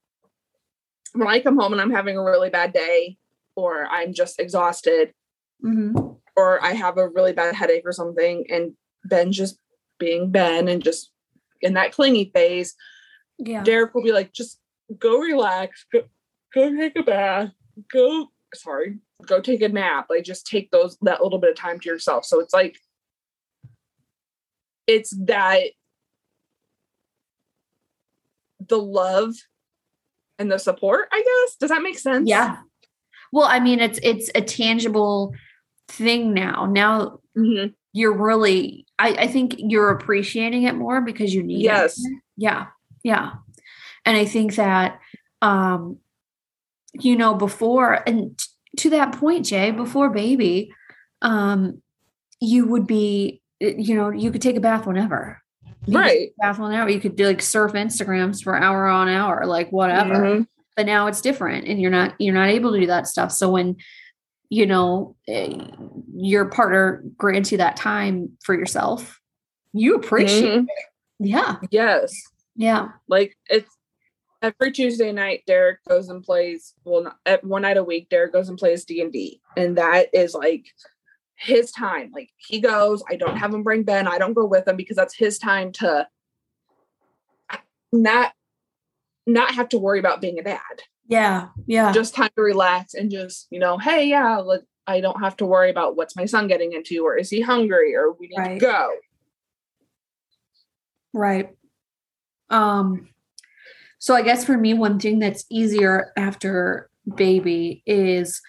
when 1.12 1.28
I 1.28 1.40
come 1.40 1.58
home 1.58 1.72
and 1.72 1.80
I'm 1.80 1.90
having 1.90 2.16
a 2.16 2.24
really 2.24 2.50
bad 2.50 2.72
day, 2.72 3.16
or 3.56 3.86
I'm 3.86 4.12
just 4.12 4.40
exhausted, 4.40 5.12
Mhm. 5.62 6.18
or 6.36 6.62
I 6.62 6.72
have 6.72 6.98
a 6.98 7.08
really 7.08 7.32
bad 7.32 7.54
headache 7.54 7.82
or 7.84 7.92
something, 7.92 8.46
and 8.50 8.76
Ben 9.04 9.32
just 9.32 9.58
being 9.98 10.30
Ben 10.30 10.68
and 10.68 10.82
just 10.82 11.12
in 11.60 11.74
that 11.74 11.92
clingy 11.92 12.30
phase, 12.32 12.74
yeah, 13.38 13.62
Derek 13.62 13.94
will 13.94 14.02
be 14.02 14.12
like, 14.12 14.32
just 14.32 14.58
go 14.98 15.18
relax, 15.18 15.84
go, 15.92 16.02
go 16.52 16.74
take 16.74 16.96
a 16.96 17.02
bath, 17.02 17.52
go, 17.92 18.28
sorry, 18.54 18.98
go 19.26 19.40
take 19.40 19.62
a 19.62 19.68
nap. 19.68 20.06
Like 20.10 20.24
just 20.24 20.46
take 20.46 20.70
those 20.70 20.96
that 21.02 21.22
little 21.22 21.38
bit 21.38 21.50
of 21.50 21.56
time 21.56 21.78
to 21.80 21.88
yourself. 21.88 22.24
So 22.24 22.40
it's 22.40 22.54
like 22.54 22.78
it's 24.86 25.14
that 25.26 25.60
the 28.70 28.78
love 28.78 29.34
and 30.38 30.50
the 30.50 30.58
support, 30.58 31.08
I 31.12 31.18
guess. 31.22 31.56
Does 31.56 31.68
that 31.70 31.82
make 31.82 31.98
sense? 31.98 32.26
yeah. 32.28 32.56
Well, 33.32 33.46
I 33.46 33.60
mean, 33.60 33.78
it's 33.80 34.00
it's 34.02 34.30
a 34.34 34.40
tangible 34.40 35.34
thing 35.88 36.32
now. 36.34 36.66
Now 36.66 37.18
Mhm. 37.36 37.74
you're 37.92 38.16
really 38.16 38.86
I, 38.98 39.08
I 39.10 39.26
think 39.28 39.54
you're 39.58 39.90
appreciating 39.90 40.64
it 40.64 40.74
more 40.74 41.00
because 41.02 41.32
you 41.34 41.42
need 41.42 41.62
Yes. 41.62 41.98
it. 41.98 42.12
Yeah. 42.36 42.66
Yeah. 43.04 43.32
And 44.04 44.16
I 44.16 44.24
think 44.24 44.56
that 44.56 44.98
um 45.42 45.98
you 46.94 47.16
know 47.16 47.34
before 47.34 48.02
and 48.06 48.36
t- 48.36 48.46
to 48.78 48.90
that 48.90 49.12
point, 49.18 49.46
Jay, 49.46 49.70
before 49.70 50.10
baby, 50.10 50.72
um 51.22 51.82
you 52.40 52.66
would 52.66 52.86
be 52.86 53.42
you 53.60 53.94
know, 53.94 54.10
you 54.10 54.30
could 54.32 54.42
take 54.42 54.56
a 54.56 54.60
bath 54.60 54.86
whenever. 54.86 55.39
You 55.86 55.98
Right. 55.98 56.08
take 56.18 56.30
a 56.30 56.40
bath 56.42 56.58
whenever. 56.58 56.90
You 56.90 57.00
could 57.00 57.16
do 57.16 57.26
like 57.26 57.42
surf 57.42 57.72
Instagrams 57.72 58.42
for 58.42 58.56
hour 58.56 58.86
on 58.86 59.08
hour, 59.08 59.46
like 59.46 59.70
whatever 59.70 60.14
Mhm. 60.14 60.46
but 60.76 60.86
now 60.86 61.06
it's 61.08 61.20
different 61.20 61.66
and 61.66 61.80
you're 61.80 61.90
not 61.90 62.14
you're 62.18 62.34
not 62.34 62.48
able 62.48 62.72
to 62.72 62.80
do 62.80 62.86
that 62.86 63.06
stuff 63.06 63.30
so 63.32 63.50
when 63.50 63.76
you 64.48 64.64
know 64.66 65.14
eh, 65.28 65.52
your 66.16 66.46
partner 66.46 67.02
grants 67.18 67.50
you 67.52 67.58
that 67.58 67.76
time 67.76 68.30
for 68.42 68.54
yourself 68.54 69.20
you 69.72 69.94
appreciate 69.96 70.60
Mhm. 70.60 70.64
it 70.68 70.84
yeah 71.18 71.56
Yes. 71.70 72.14
yeah 72.56 72.88
Like 73.08 73.36
it's 73.50 73.70
every 74.42 74.72
Tuesday 74.72 75.12
night, 75.12 75.42
Derek 75.46 75.80
goes 75.86 76.08
and 76.08 76.22
plays. 76.24 76.72
Well, 76.84 77.02
not, 77.26 77.44
one 77.44 77.60
night 77.62 77.76
a 77.76 77.84
week, 77.84 78.08
Derek 78.08 78.32
goes 78.32 78.48
and 78.48 78.56
plays 78.56 78.86
D 78.86 79.02
and 79.02 79.12
D, 79.12 79.42
and 79.54 79.76
that 79.76 80.08
is 80.14 80.32
like 80.34 80.64
his 81.40 81.72
time. 81.72 82.10
Like 82.14 82.30
he 82.36 82.60
goes. 82.60 83.02
I 83.10 83.16
don't 83.16 83.36
have 83.36 83.52
him 83.52 83.62
bring 83.62 83.82
Ben. 83.82 84.06
I 84.06 84.18
don't 84.18 84.34
go 84.34 84.44
with 84.44 84.68
him 84.68 84.76
because 84.76 84.96
that's 84.96 85.14
his 85.14 85.38
time 85.38 85.72
to 85.72 86.06
not 87.92 88.32
not 89.26 89.54
have 89.54 89.68
to 89.70 89.78
worry 89.78 89.98
about 89.98 90.20
being 90.20 90.38
a 90.38 90.42
dad. 90.42 90.82
yeah 91.06 91.48
yeah 91.66 91.92
Just 91.92 92.14
time 92.14 92.30
to 92.36 92.42
relax 92.42 92.94
and 92.94 93.10
just 93.10 93.46
you 93.50 93.58
know, 93.58 93.78
hey, 93.78 94.06
yeah, 94.06 94.36
like 94.38 94.62
I 94.86 95.00
don't 95.00 95.20
have 95.20 95.36
to 95.38 95.46
worry 95.46 95.70
about 95.70 95.96
what's 95.96 96.16
my 96.16 96.24
son 96.26 96.46
getting 96.48 96.72
into, 96.72 97.04
or 97.04 97.16
is 97.16 97.30
he 97.30 97.40
hungry, 97.40 97.94
or 97.94 98.12
we 98.12 98.28
need 98.28 98.38
Right. 98.38 98.60
to 98.60 98.66
go. 98.66 98.90
right 101.12 101.50
um 102.50 103.08
so 103.98 104.14
i 104.14 104.22
guess 104.22 104.44
for 104.44 104.56
me 104.56 104.74
one 104.74 104.98
thing 105.00 105.18
that's 105.18 105.44
easier 105.50 106.12
after 106.16 106.88
baby 107.16 107.82
is 107.86 108.40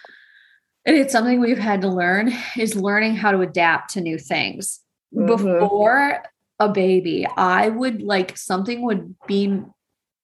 and 0.86 0.96
it's 0.96 1.12
something 1.12 1.40
we've 1.40 1.58
had 1.58 1.82
to 1.82 1.88
learn 1.90 2.34
is 2.58 2.76
learning 2.76 3.16
how 3.16 3.32
to 3.32 3.42
adapt 3.42 3.94
to 3.94 4.02
new 4.02 4.18
things 4.18 4.80
Mhm. 5.16 5.28
before 5.28 6.24
a 6.60 6.70
baby, 6.70 7.26
I 7.38 7.70
would 7.70 8.02
like 8.02 8.38
something 8.38 8.84
would 8.84 9.16
be 9.28 9.62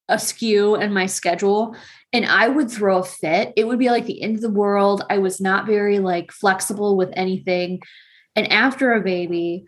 askew 0.09 0.75
in 0.75 0.93
my 0.93 1.05
schedule 1.05 1.75
and 2.13 2.25
I 2.25 2.47
would 2.47 2.71
throw 2.71 2.99
a 2.99 3.03
fit. 3.03 3.51
It 3.57 3.67
would 3.67 3.79
be 3.79 3.89
like 3.89 4.05
the 4.05 4.21
end 4.21 4.35
of 4.35 4.41
the 4.41 4.49
world. 4.49 5.03
I 5.09 5.17
was 5.17 5.41
not 5.41 5.65
very 5.65 5.99
like 5.99 6.31
flexible 6.31 6.95
with 6.95 7.09
anything. 7.13 7.81
And 8.35 8.49
after 8.51 8.93
a 8.93 9.01
baby, 9.01 9.65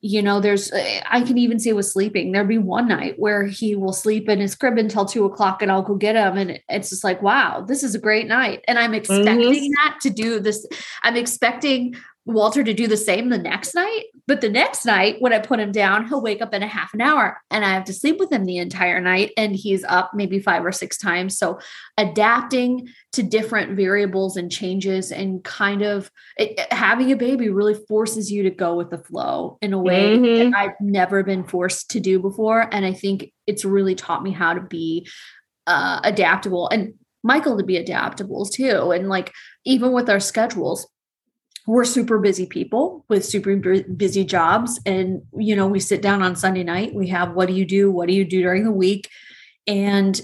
you 0.00 0.22
know, 0.22 0.40
there's, 0.40 0.72
uh, 0.72 1.00
I 1.06 1.22
can 1.22 1.38
even 1.38 1.58
say 1.58 1.72
with 1.72 1.86
sleeping, 1.86 2.30
there'd 2.30 2.46
be 2.46 2.58
one 2.58 2.86
night 2.86 3.18
where 3.18 3.44
he 3.44 3.74
will 3.74 3.92
sleep 3.92 4.28
in 4.28 4.38
his 4.38 4.54
crib 4.54 4.78
until 4.78 5.04
two 5.04 5.24
o'clock 5.24 5.60
and 5.60 5.72
I'll 5.72 5.82
go 5.82 5.96
get 5.96 6.14
him. 6.14 6.38
And 6.38 6.60
it's 6.68 6.90
just 6.90 7.02
like, 7.02 7.20
wow, 7.20 7.62
this 7.66 7.82
is 7.82 7.94
a 7.96 8.00
great 8.00 8.28
night. 8.28 8.64
And 8.68 8.78
I'm 8.78 8.94
expecting 8.94 9.40
mm-hmm. 9.40 9.72
that 9.76 9.98
to 10.02 10.10
do 10.10 10.38
this. 10.38 10.64
I'm 11.02 11.16
expecting 11.16 11.96
Walter 12.28 12.62
to 12.62 12.74
do 12.74 12.86
the 12.86 12.96
same 12.96 13.30
the 13.30 13.38
next 13.38 13.74
night. 13.74 14.04
But 14.26 14.42
the 14.42 14.50
next 14.50 14.84
night, 14.84 15.16
when 15.20 15.32
I 15.32 15.38
put 15.38 15.60
him 15.60 15.72
down, 15.72 16.06
he'll 16.06 16.20
wake 16.20 16.42
up 16.42 16.52
in 16.52 16.62
a 16.62 16.66
half 16.66 16.92
an 16.92 17.00
hour 17.00 17.40
and 17.50 17.64
I 17.64 17.70
have 17.70 17.84
to 17.86 17.94
sleep 17.94 18.18
with 18.18 18.30
him 18.30 18.44
the 18.44 18.58
entire 18.58 19.00
night. 19.00 19.32
And 19.38 19.56
he's 19.56 19.82
up 19.84 20.10
maybe 20.12 20.38
five 20.38 20.62
or 20.62 20.70
six 20.70 20.98
times. 20.98 21.38
So 21.38 21.58
adapting 21.96 22.88
to 23.12 23.22
different 23.22 23.76
variables 23.76 24.36
and 24.36 24.52
changes 24.52 25.10
and 25.10 25.42
kind 25.42 25.80
of 25.80 26.10
it, 26.36 26.60
having 26.70 27.10
a 27.10 27.16
baby 27.16 27.48
really 27.48 27.74
forces 27.88 28.30
you 28.30 28.42
to 28.42 28.50
go 28.50 28.74
with 28.74 28.90
the 28.90 28.98
flow 28.98 29.56
in 29.62 29.72
a 29.72 29.78
way 29.78 30.18
Mhm. 30.18 30.50
that 30.50 30.58
I've 30.58 30.80
never 30.82 31.22
been 31.22 31.44
forced 31.44 31.90
to 31.92 32.00
do 32.00 32.18
before. 32.18 32.68
And 32.70 32.84
I 32.84 32.92
think 32.92 33.32
it's 33.46 33.64
really 33.64 33.94
taught 33.94 34.22
me 34.22 34.32
how 34.32 34.52
to 34.52 34.60
be 34.60 35.08
uh, 35.66 36.00
adaptable 36.04 36.68
and 36.68 36.92
Michael 37.22 37.56
to 37.56 37.64
be 37.64 37.76
adaptable 37.78 38.44
too. 38.46 38.90
And 38.90 39.08
like, 39.08 39.32
even 39.64 39.92
with 39.92 40.08
our 40.08 40.20
schedules, 40.20 40.86
we're 41.68 41.84
super 41.84 42.18
busy 42.18 42.46
people 42.46 43.04
with 43.10 43.22
super 43.22 43.54
busy 43.54 44.24
jobs. 44.24 44.80
And 44.86 45.22
you 45.36 45.54
know 45.54 45.66
we 45.66 45.80
sit 45.80 46.00
down 46.00 46.22
on 46.22 46.34
sunday 46.34 46.64
night 46.64 46.94
we 46.94 47.08
have 47.08 47.34
what 47.34 47.46
do 47.46 47.54
you 47.54 47.66
do? 47.66 47.90
What 47.90 48.08
do 48.08 48.14
you 48.14 48.24
do 48.24 48.40
during 48.42 48.64
the 48.64 48.72
week? 48.72 49.08
And 49.66 50.18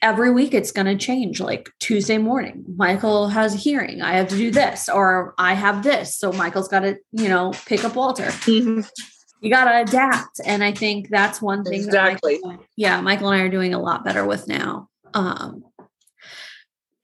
every 0.00 0.30
week 0.30 0.54
it's 0.54 0.70
going 0.72 0.86
to 0.86 0.96
change 0.96 1.40
like 1.40 1.68
tuesday 1.78 2.16
morning 2.16 2.64
michael 2.74 3.28
has 3.28 3.52
a 3.52 3.58
hearing 3.58 4.00
i 4.00 4.14
have 4.14 4.28
to 4.28 4.34
do 4.34 4.50
this 4.50 4.88
or 4.88 5.34
i 5.36 5.52
have 5.52 5.82
this. 5.82 6.16
So 6.16 6.32
michael's 6.32 6.68
got 6.68 6.80
to 6.80 6.96
you 7.12 7.28
know 7.28 7.52
pick 7.66 7.84
up 7.84 7.96
walter. 7.96 8.30
You 8.46 9.48
got 9.50 9.64
to 9.64 9.82
adapt. 9.82 10.40
And 10.46 10.62
i 10.62 10.72
think 10.72 11.08
that's 11.10 11.42
one 11.42 11.64
thing 11.64 11.74
Exactly. 11.74 12.36
that 12.36 12.46
michael, 12.46 12.64
yeah 12.76 13.00
michael 13.00 13.28
and 13.30 13.42
i 13.42 13.44
are 13.44 13.50
doing 13.50 13.74
a 13.74 13.80
lot 13.80 14.04
better 14.04 14.24
with 14.24 14.46
now. 14.46 14.88
Um 15.14 15.64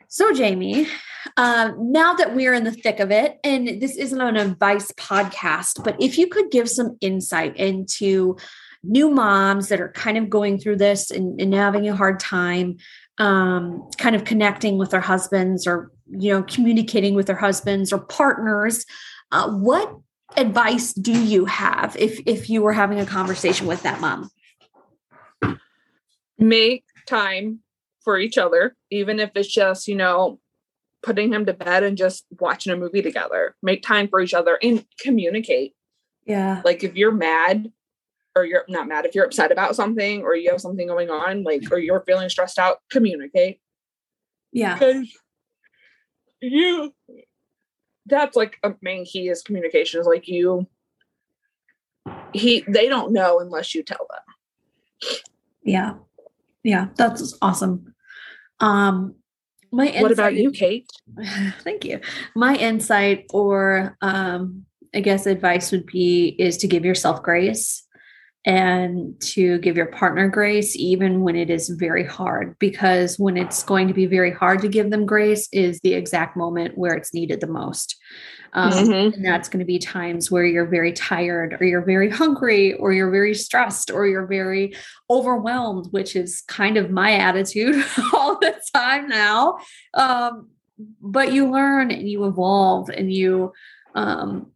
so 0.06 0.32
jamie 0.32 0.86
um, 1.36 1.92
now 1.92 2.14
that 2.14 2.34
we're 2.34 2.54
in 2.54 2.64
the 2.64 2.72
thick 2.72 3.00
of 3.00 3.10
it, 3.10 3.38
and 3.44 3.80
this 3.80 3.96
isn't 3.96 4.20
an 4.20 4.36
advice 4.36 4.90
podcast, 4.92 5.82
but 5.84 5.96
if 6.00 6.18
you 6.18 6.28
could 6.28 6.50
give 6.50 6.68
some 6.68 6.96
insight 7.00 7.56
into 7.56 8.36
new 8.82 9.10
moms 9.10 9.68
that 9.68 9.80
are 9.80 9.92
kind 9.92 10.16
of 10.16 10.30
going 10.30 10.58
through 10.58 10.76
this 10.76 11.10
and, 11.10 11.40
and 11.40 11.54
having 11.54 11.88
a 11.88 11.96
hard 11.96 12.20
time 12.20 12.76
um, 13.18 13.88
kind 13.96 14.14
of 14.14 14.24
connecting 14.24 14.78
with 14.78 14.90
their 14.90 15.00
husbands 15.00 15.66
or 15.66 15.90
you 16.10 16.32
know 16.32 16.42
communicating 16.42 17.14
with 17.14 17.26
their 17.26 17.36
husbands 17.36 17.92
or 17.92 17.98
partners 17.98 18.84
uh, 19.32 19.50
what 19.50 19.96
advice 20.36 20.92
do 20.92 21.12
you 21.12 21.46
have 21.46 21.96
if 21.98 22.20
if 22.26 22.50
you 22.50 22.62
were 22.62 22.72
having 22.72 23.00
a 23.00 23.06
conversation 23.06 23.66
with 23.66 23.82
that 23.82 24.00
mom? 24.00 24.30
Make 26.38 26.84
time 27.06 27.60
for 28.04 28.18
each 28.18 28.38
other 28.38 28.76
even 28.90 29.18
if 29.18 29.30
it's 29.34 29.52
just 29.52 29.88
you 29.88 29.96
know 29.96 30.38
putting 31.02 31.32
him 31.32 31.46
to 31.46 31.52
bed 31.52 31.82
and 31.82 31.96
just 31.96 32.26
watching 32.40 32.72
a 32.72 32.76
movie 32.76 33.02
together. 33.02 33.54
Make 33.62 33.82
time 33.82 34.08
for 34.08 34.20
each 34.20 34.34
other 34.34 34.58
and 34.62 34.84
communicate. 35.00 35.74
Yeah. 36.26 36.62
Like 36.64 36.82
if 36.82 36.96
you're 36.96 37.12
mad 37.12 37.70
or 38.34 38.44
you're 38.44 38.64
not 38.68 38.88
mad 38.88 39.06
if 39.06 39.14
you're 39.14 39.24
upset 39.24 39.52
about 39.52 39.76
something 39.76 40.22
or 40.22 40.36
you 40.36 40.50
have 40.50 40.60
something 40.60 40.86
going 40.86 41.08
on 41.08 41.42
like 41.42 41.62
or 41.70 41.78
you're 41.78 42.04
feeling 42.06 42.28
stressed 42.28 42.58
out 42.58 42.78
communicate. 42.90 43.60
Yeah. 44.52 44.74
Because 44.74 45.16
you 46.42 46.92
that's 48.06 48.36
like 48.36 48.58
a 48.62 48.74
main 48.82 49.04
key 49.04 49.28
is 49.28 49.42
communication 49.42 50.00
is 50.00 50.06
like 50.06 50.28
you 50.28 50.66
he 52.32 52.64
they 52.68 52.88
don't 52.88 53.12
know 53.12 53.40
unless 53.40 53.74
you 53.74 53.82
tell 53.82 54.06
them. 54.10 55.10
Yeah. 55.62 55.94
Yeah 56.62 56.88
that's 56.96 57.36
awesome. 57.40 57.94
Um 58.60 59.14
my 59.76 59.94
what 60.00 60.12
about 60.12 60.34
you 60.34 60.50
kate? 60.62 60.90
Thank 61.60 61.84
you. 61.84 62.00
My 62.34 62.54
insight 62.56 63.26
or 63.30 63.96
um 64.00 64.66
i 64.94 65.00
guess 65.00 65.26
advice 65.26 65.70
would 65.70 65.86
be 65.86 66.34
is 66.38 66.56
to 66.58 66.66
give 66.66 66.84
yourself 66.84 67.22
grace 67.22 67.84
and 68.44 69.20
to 69.20 69.58
give 69.58 69.76
your 69.76 69.86
partner 69.86 70.28
grace 70.28 70.76
even 70.76 71.22
when 71.22 71.34
it 71.34 71.50
is 71.50 71.68
very 71.68 72.04
hard 72.04 72.56
because 72.60 73.18
when 73.18 73.36
it's 73.36 73.62
going 73.64 73.88
to 73.88 73.94
be 73.94 74.06
very 74.06 74.32
hard 74.32 74.60
to 74.62 74.68
give 74.68 74.90
them 74.90 75.04
grace 75.04 75.48
is 75.52 75.80
the 75.80 75.94
exact 75.94 76.36
moment 76.36 76.78
where 76.78 76.94
it's 76.94 77.12
needed 77.12 77.40
the 77.40 77.46
most 77.46 77.96
um, 78.52 78.72
mm-hmm. 78.72 79.14
and 79.14 79.24
that's 79.24 79.48
going 79.48 79.60
to 79.60 79.66
be 79.66 79.78
times 79.78 80.30
where 80.30 80.44
you're 80.44 80.66
very 80.66 80.92
tired 80.92 81.56
or 81.60 81.64
you're 81.64 81.84
very 81.84 82.08
hungry 82.22 82.74
or 82.74 82.92
you're 82.92 83.10
very 83.10 83.34
stressed 83.34 83.90
or 83.90 84.06
you're 84.06 84.26
very 84.26 84.74
overwhelmed 85.10 85.86
which 85.90 86.16
is 86.16 86.42
kind 86.42 86.76
of 86.76 86.90
my 86.90 87.12
attitude 87.12 87.84
all 88.14 88.38
the 88.38 88.54
time 88.74 89.08
now 89.08 89.58
um, 89.94 90.48
but 91.00 91.32
you 91.32 91.50
learn 91.50 91.90
and 91.90 92.08
you 92.08 92.24
evolve 92.24 92.88
and 92.90 93.12
you 93.12 93.52
um, 93.94 94.50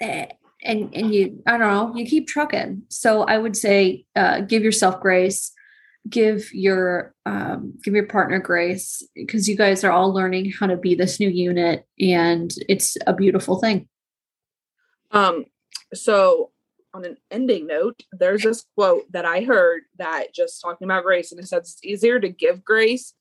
eh, 0.00 0.26
and 0.62 0.94
and 0.94 1.14
you 1.14 1.42
i 1.46 1.58
don't 1.58 1.60
know 1.60 1.94
you 1.94 2.06
keep 2.06 2.26
trucking 2.26 2.82
so 2.88 3.22
i 3.22 3.36
would 3.36 3.56
say 3.56 4.04
uh, 4.16 4.40
give 4.40 4.62
yourself 4.62 5.00
grace 5.00 5.53
give 6.08 6.52
your 6.52 7.14
um, 7.26 7.74
give 7.82 7.94
your 7.94 8.06
partner 8.06 8.38
grace 8.38 9.02
because 9.14 9.48
you 9.48 9.56
guys 9.56 9.84
are 9.84 9.90
all 9.90 10.12
learning 10.12 10.52
how 10.52 10.66
to 10.66 10.76
be 10.76 10.94
this 10.94 11.18
new 11.18 11.28
unit 11.28 11.86
and 11.98 12.52
it's 12.68 12.96
a 13.06 13.14
beautiful 13.14 13.58
thing. 13.58 13.88
Um 15.10 15.44
so 15.92 16.50
on 16.94 17.04
an 17.04 17.16
ending 17.30 17.66
note 17.66 18.00
there's 18.12 18.42
this 18.42 18.64
quote 18.76 19.10
that 19.10 19.24
i 19.24 19.40
heard 19.40 19.82
that 19.98 20.32
just 20.32 20.60
talking 20.62 20.86
about 20.86 21.02
grace 21.02 21.32
and 21.32 21.40
it 21.40 21.46
says 21.46 21.62
it's 21.62 21.84
easier 21.84 22.20
to 22.20 22.28
give 22.28 22.64
grace 22.64 23.14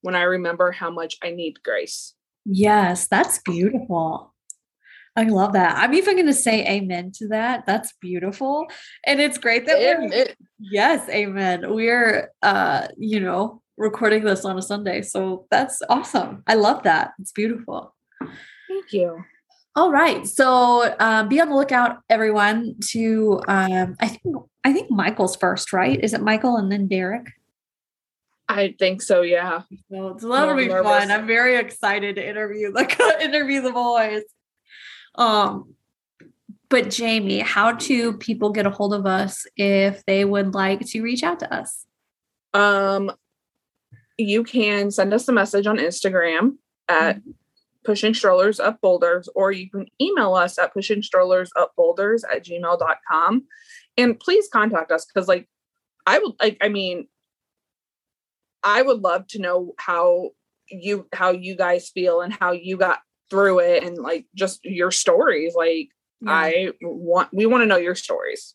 when 0.00 0.14
i 0.14 0.22
remember 0.22 0.70
how 0.70 0.90
much 0.90 1.16
i 1.22 1.30
need 1.30 1.62
grace. 1.62 2.14
Yes 2.44 3.08
that's 3.08 3.40
beautiful 3.40 4.32
I 5.16 5.24
love 5.24 5.54
that. 5.54 5.78
I'm 5.78 5.94
even 5.94 6.16
going 6.16 6.26
to 6.26 6.34
say 6.34 6.66
amen 6.66 7.12
to 7.16 7.28
that. 7.28 7.64
That's 7.66 7.92
beautiful. 8.00 8.66
And 9.06 9.20
it's 9.20 9.38
great 9.38 9.66
that 9.66 9.78
amen. 9.78 10.10
we're 10.10 10.34
Yes, 10.58 11.08
amen. 11.08 11.74
We're 11.74 12.30
uh, 12.42 12.88
you 12.98 13.20
know, 13.20 13.62
recording 13.78 14.24
this 14.24 14.44
on 14.44 14.58
a 14.58 14.62
Sunday. 14.62 15.02
So 15.02 15.46
that's 15.50 15.80
awesome. 15.88 16.42
I 16.46 16.54
love 16.54 16.82
that. 16.82 17.12
It's 17.18 17.32
beautiful. 17.32 17.94
Thank 18.20 18.92
you. 18.92 19.24
All 19.74 19.90
right. 19.90 20.26
So 20.26 20.94
um, 21.00 21.28
be 21.28 21.40
on 21.40 21.50
the 21.50 21.54
lookout, 21.54 21.98
everyone, 22.08 22.76
to 22.88 23.40
um, 23.46 23.96
I 24.00 24.08
think 24.08 24.36
I 24.64 24.72
think 24.72 24.90
Michael's 24.90 25.36
first, 25.36 25.72
right? 25.72 26.02
Is 26.02 26.14
it 26.14 26.22
Michael 26.22 26.56
and 26.56 26.72
then 26.72 26.88
Derek? 26.88 27.28
I 28.48 28.74
think 28.78 29.02
so, 29.02 29.22
yeah. 29.22 29.62
So 29.90 30.08
it's 30.08 30.22
that'll 30.22 30.56
be 30.56 30.68
fun. 30.68 31.10
I'm 31.10 31.26
very 31.26 31.56
excited 31.56 32.16
to 32.16 32.26
interview 32.26 32.72
the 32.72 33.18
interview 33.20 33.60
the 33.60 33.72
boys. 33.72 34.22
Um, 35.16 35.74
but 36.68 36.90
Jamie, 36.90 37.40
how 37.40 37.72
do 37.72 38.12
people 38.14 38.50
get 38.50 38.66
a 38.66 38.70
hold 38.70 38.92
of 38.92 39.06
us 39.06 39.46
if 39.56 40.04
they 40.04 40.24
would 40.24 40.54
like 40.54 40.80
to 40.86 41.02
reach 41.02 41.22
out 41.22 41.40
to 41.40 41.54
us? 41.54 41.86
Um, 42.52 43.12
you 44.18 44.44
can 44.44 44.90
send 44.90 45.12
us 45.14 45.28
a 45.28 45.32
message 45.32 45.66
on 45.66 45.76
Instagram 45.76 46.56
at 46.88 47.18
mm-hmm. 47.18 47.30
pushing 47.84 48.14
strollers 48.14 48.58
up 48.58 48.80
boulders, 48.80 49.28
or 49.34 49.52
you 49.52 49.70
can 49.70 49.86
email 50.00 50.34
us 50.34 50.58
at 50.58 50.72
pushing 50.72 51.02
strollers 51.02 51.50
up 51.56 51.72
boulders 51.76 52.24
at 52.24 52.44
gmail.com. 52.44 53.44
And 53.96 54.18
please 54.18 54.48
contact 54.52 54.90
us 54.90 55.04
because, 55.04 55.28
like, 55.28 55.48
I 56.06 56.18
would 56.18 56.32
like, 56.40 56.58
I 56.60 56.68
mean, 56.68 57.08
I 58.62 58.82
would 58.82 59.00
love 59.00 59.26
to 59.28 59.38
know 59.38 59.74
how 59.78 60.30
you 60.68 61.06
how 61.12 61.30
you 61.30 61.54
guys 61.54 61.90
feel 61.90 62.20
and 62.20 62.32
how 62.32 62.52
you 62.52 62.76
got 62.76 63.00
through 63.30 63.60
it 63.60 63.84
and 63.84 63.98
like 63.98 64.26
just 64.34 64.64
your 64.64 64.90
stories. 64.90 65.54
Like 65.54 65.88
yeah. 66.20 66.30
I 66.30 66.72
want 66.80 67.28
we 67.32 67.46
want 67.46 67.62
to 67.62 67.66
know 67.66 67.76
your 67.76 67.94
stories. 67.94 68.54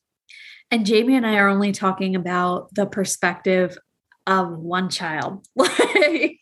And 0.69 0.85
Jamie 0.85 1.15
and 1.15 1.27
I 1.27 1.35
are 1.35 1.49
only 1.49 1.71
talking 1.71 2.15
about 2.15 2.73
the 2.73 2.85
perspective 2.85 3.77
of 4.25 4.57
one 4.57 4.89
child. 4.89 5.45
like 5.55 6.39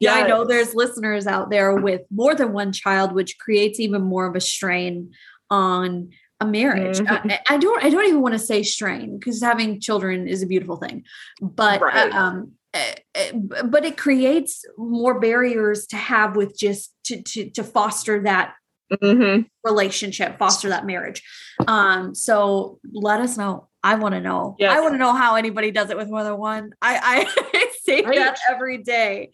yeah, 0.00 0.14
I 0.14 0.26
know 0.26 0.44
there's 0.44 0.74
listeners 0.74 1.28
out 1.28 1.50
there 1.50 1.76
with 1.76 2.02
more 2.10 2.34
than 2.34 2.52
one 2.52 2.72
child, 2.72 3.12
which 3.12 3.38
creates 3.38 3.78
even 3.78 4.02
more 4.02 4.26
of 4.26 4.34
a 4.34 4.40
strain 4.40 5.12
on 5.48 6.10
a 6.40 6.46
marriage. 6.46 6.98
Mm-hmm. 6.98 7.30
I, 7.30 7.40
I, 7.48 7.56
don't 7.56 7.84
I 7.84 7.88
don't 7.88 8.06
even 8.06 8.20
want 8.20 8.32
to 8.32 8.38
say 8.38 8.64
strain 8.64 9.18
because 9.18 9.40
having 9.40 9.80
children 9.80 10.26
is 10.26 10.42
a 10.42 10.46
beautiful 10.46 10.76
thing. 10.76 11.04
But 11.40 11.80
right. 11.80 12.12
um 12.12 12.52
but 12.72 13.84
it 13.84 13.96
creates 13.96 14.64
more 14.78 15.20
barriers 15.20 15.86
to 15.86 15.96
have 15.96 16.36
with 16.36 16.56
just 16.58 16.92
to 17.04 17.22
to, 17.22 17.50
to 17.50 17.62
foster 17.62 18.22
that 18.22 18.54
mm-hmm. 18.92 19.42
relationship 19.64 20.38
foster 20.38 20.70
that 20.70 20.86
marriage 20.86 21.22
um 21.66 22.14
so 22.14 22.78
let 22.92 23.20
us 23.20 23.36
know 23.36 23.68
i 23.82 23.94
want 23.94 24.14
to 24.14 24.20
know 24.20 24.56
yes. 24.58 24.74
i 24.74 24.80
want 24.80 24.94
to 24.94 24.98
know 24.98 25.14
how 25.14 25.34
anybody 25.34 25.70
does 25.70 25.90
it 25.90 25.96
with 25.96 26.08
more 26.08 26.24
than 26.24 26.38
one 26.38 26.72
i 26.80 27.26
i 27.54 27.68
say 27.84 28.02
right. 28.02 28.16
that 28.16 28.38
every 28.50 28.78
day 28.78 29.30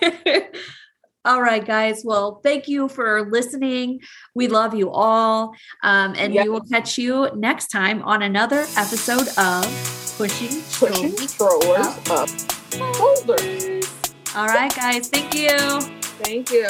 All 1.24 1.40
right, 1.40 1.64
guys. 1.64 2.02
Well, 2.04 2.40
thank 2.42 2.66
you 2.66 2.88
for 2.88 3.30
listening. 3.30 4.00
We 4.34 4.48
love 4.48 4.74
you 4.74 4.90
all. 4.90 5.54
Um, 5.84 6.14
and 6.18 6.34
we 6.34 6.48
will 6.48 6.62
catch 6.62 6.98
you 6.98 7.30
next 7.36 7.68
time 7.68 8.02
on 8.02 8.22
another 8.22 8.66
episode 8.76 9.28
of 9.38 9.64
Pushing, 10.18 10.60
Pushing 10.72 11.16
Strollers 11.28 11.86
Up. 11.86 12.10
up. 12.10 12.51
Boulders. 12.78 13.88
All 14.34 14.46
right, 14.46 14.74
guys. 14.74 15.08
Thank 15.08 15.34
you. 15.34 15.80
Thank 16.22 16.50
you. 16.50 16.66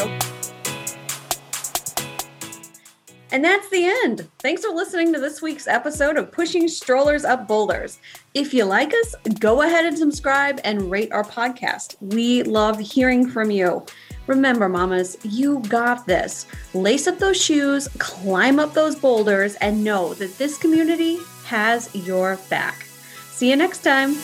And 3.32 3.42
that's 3.42 3.68
the 3.70 3.86
end. 4.04 4.28
Thanks 4.40 4.62
for 4.62 4.74
listening 4.74 5.10
to 5.14 5.18
this 5.18 5.40
week's 5.40 5.66
episode 5.66 6.18
of 6.18 6.30
Pushing 6.30 6.68
Strollers 6.68 7.24
Up 7.24 7.48
Boulders. 7.48 7.98
If 8.34 8.52
you 8.52 8.64
like 8.66 8.92
us, 8.92 9.14
go 9.38 9.62
ahead 9.62 9.86
and 9.86 9.96
subscribe 9.96 10.60
and 10.64 10.90
rate 10.90 11.10
our 11.12 11.24
podcast. 11.24 11.96
We 12.02 12.42
love 12.42 12.78
hearing 12.78 13.26
from 13.26 13.50
you. 13.50 13.86
Remember, 14.26 14.68
mamas, 14.68 15.16
you 15.22 15.60
got 15.60 16.06
this. 16.06 16.46
Lace 16.74 17.06
up 17.06 17.18
those 17.18 17.42
shoes, 17.42 17.88
climb 17.98 18.60
up 18.60 18.74
those 18.74 18.96
boulders, 18.96 19.54
and 19.56 19.82
know 19.82 20.12
that 20.14 20.36
this 20.36 20.58
community 20.58 21.18
has 21.46 21.92
your 21.94 22.36
back. 22.50 22.84
See 23.30 23.48
you 23.48 23.56
next 23.56 23.82
time. 23.82 24.14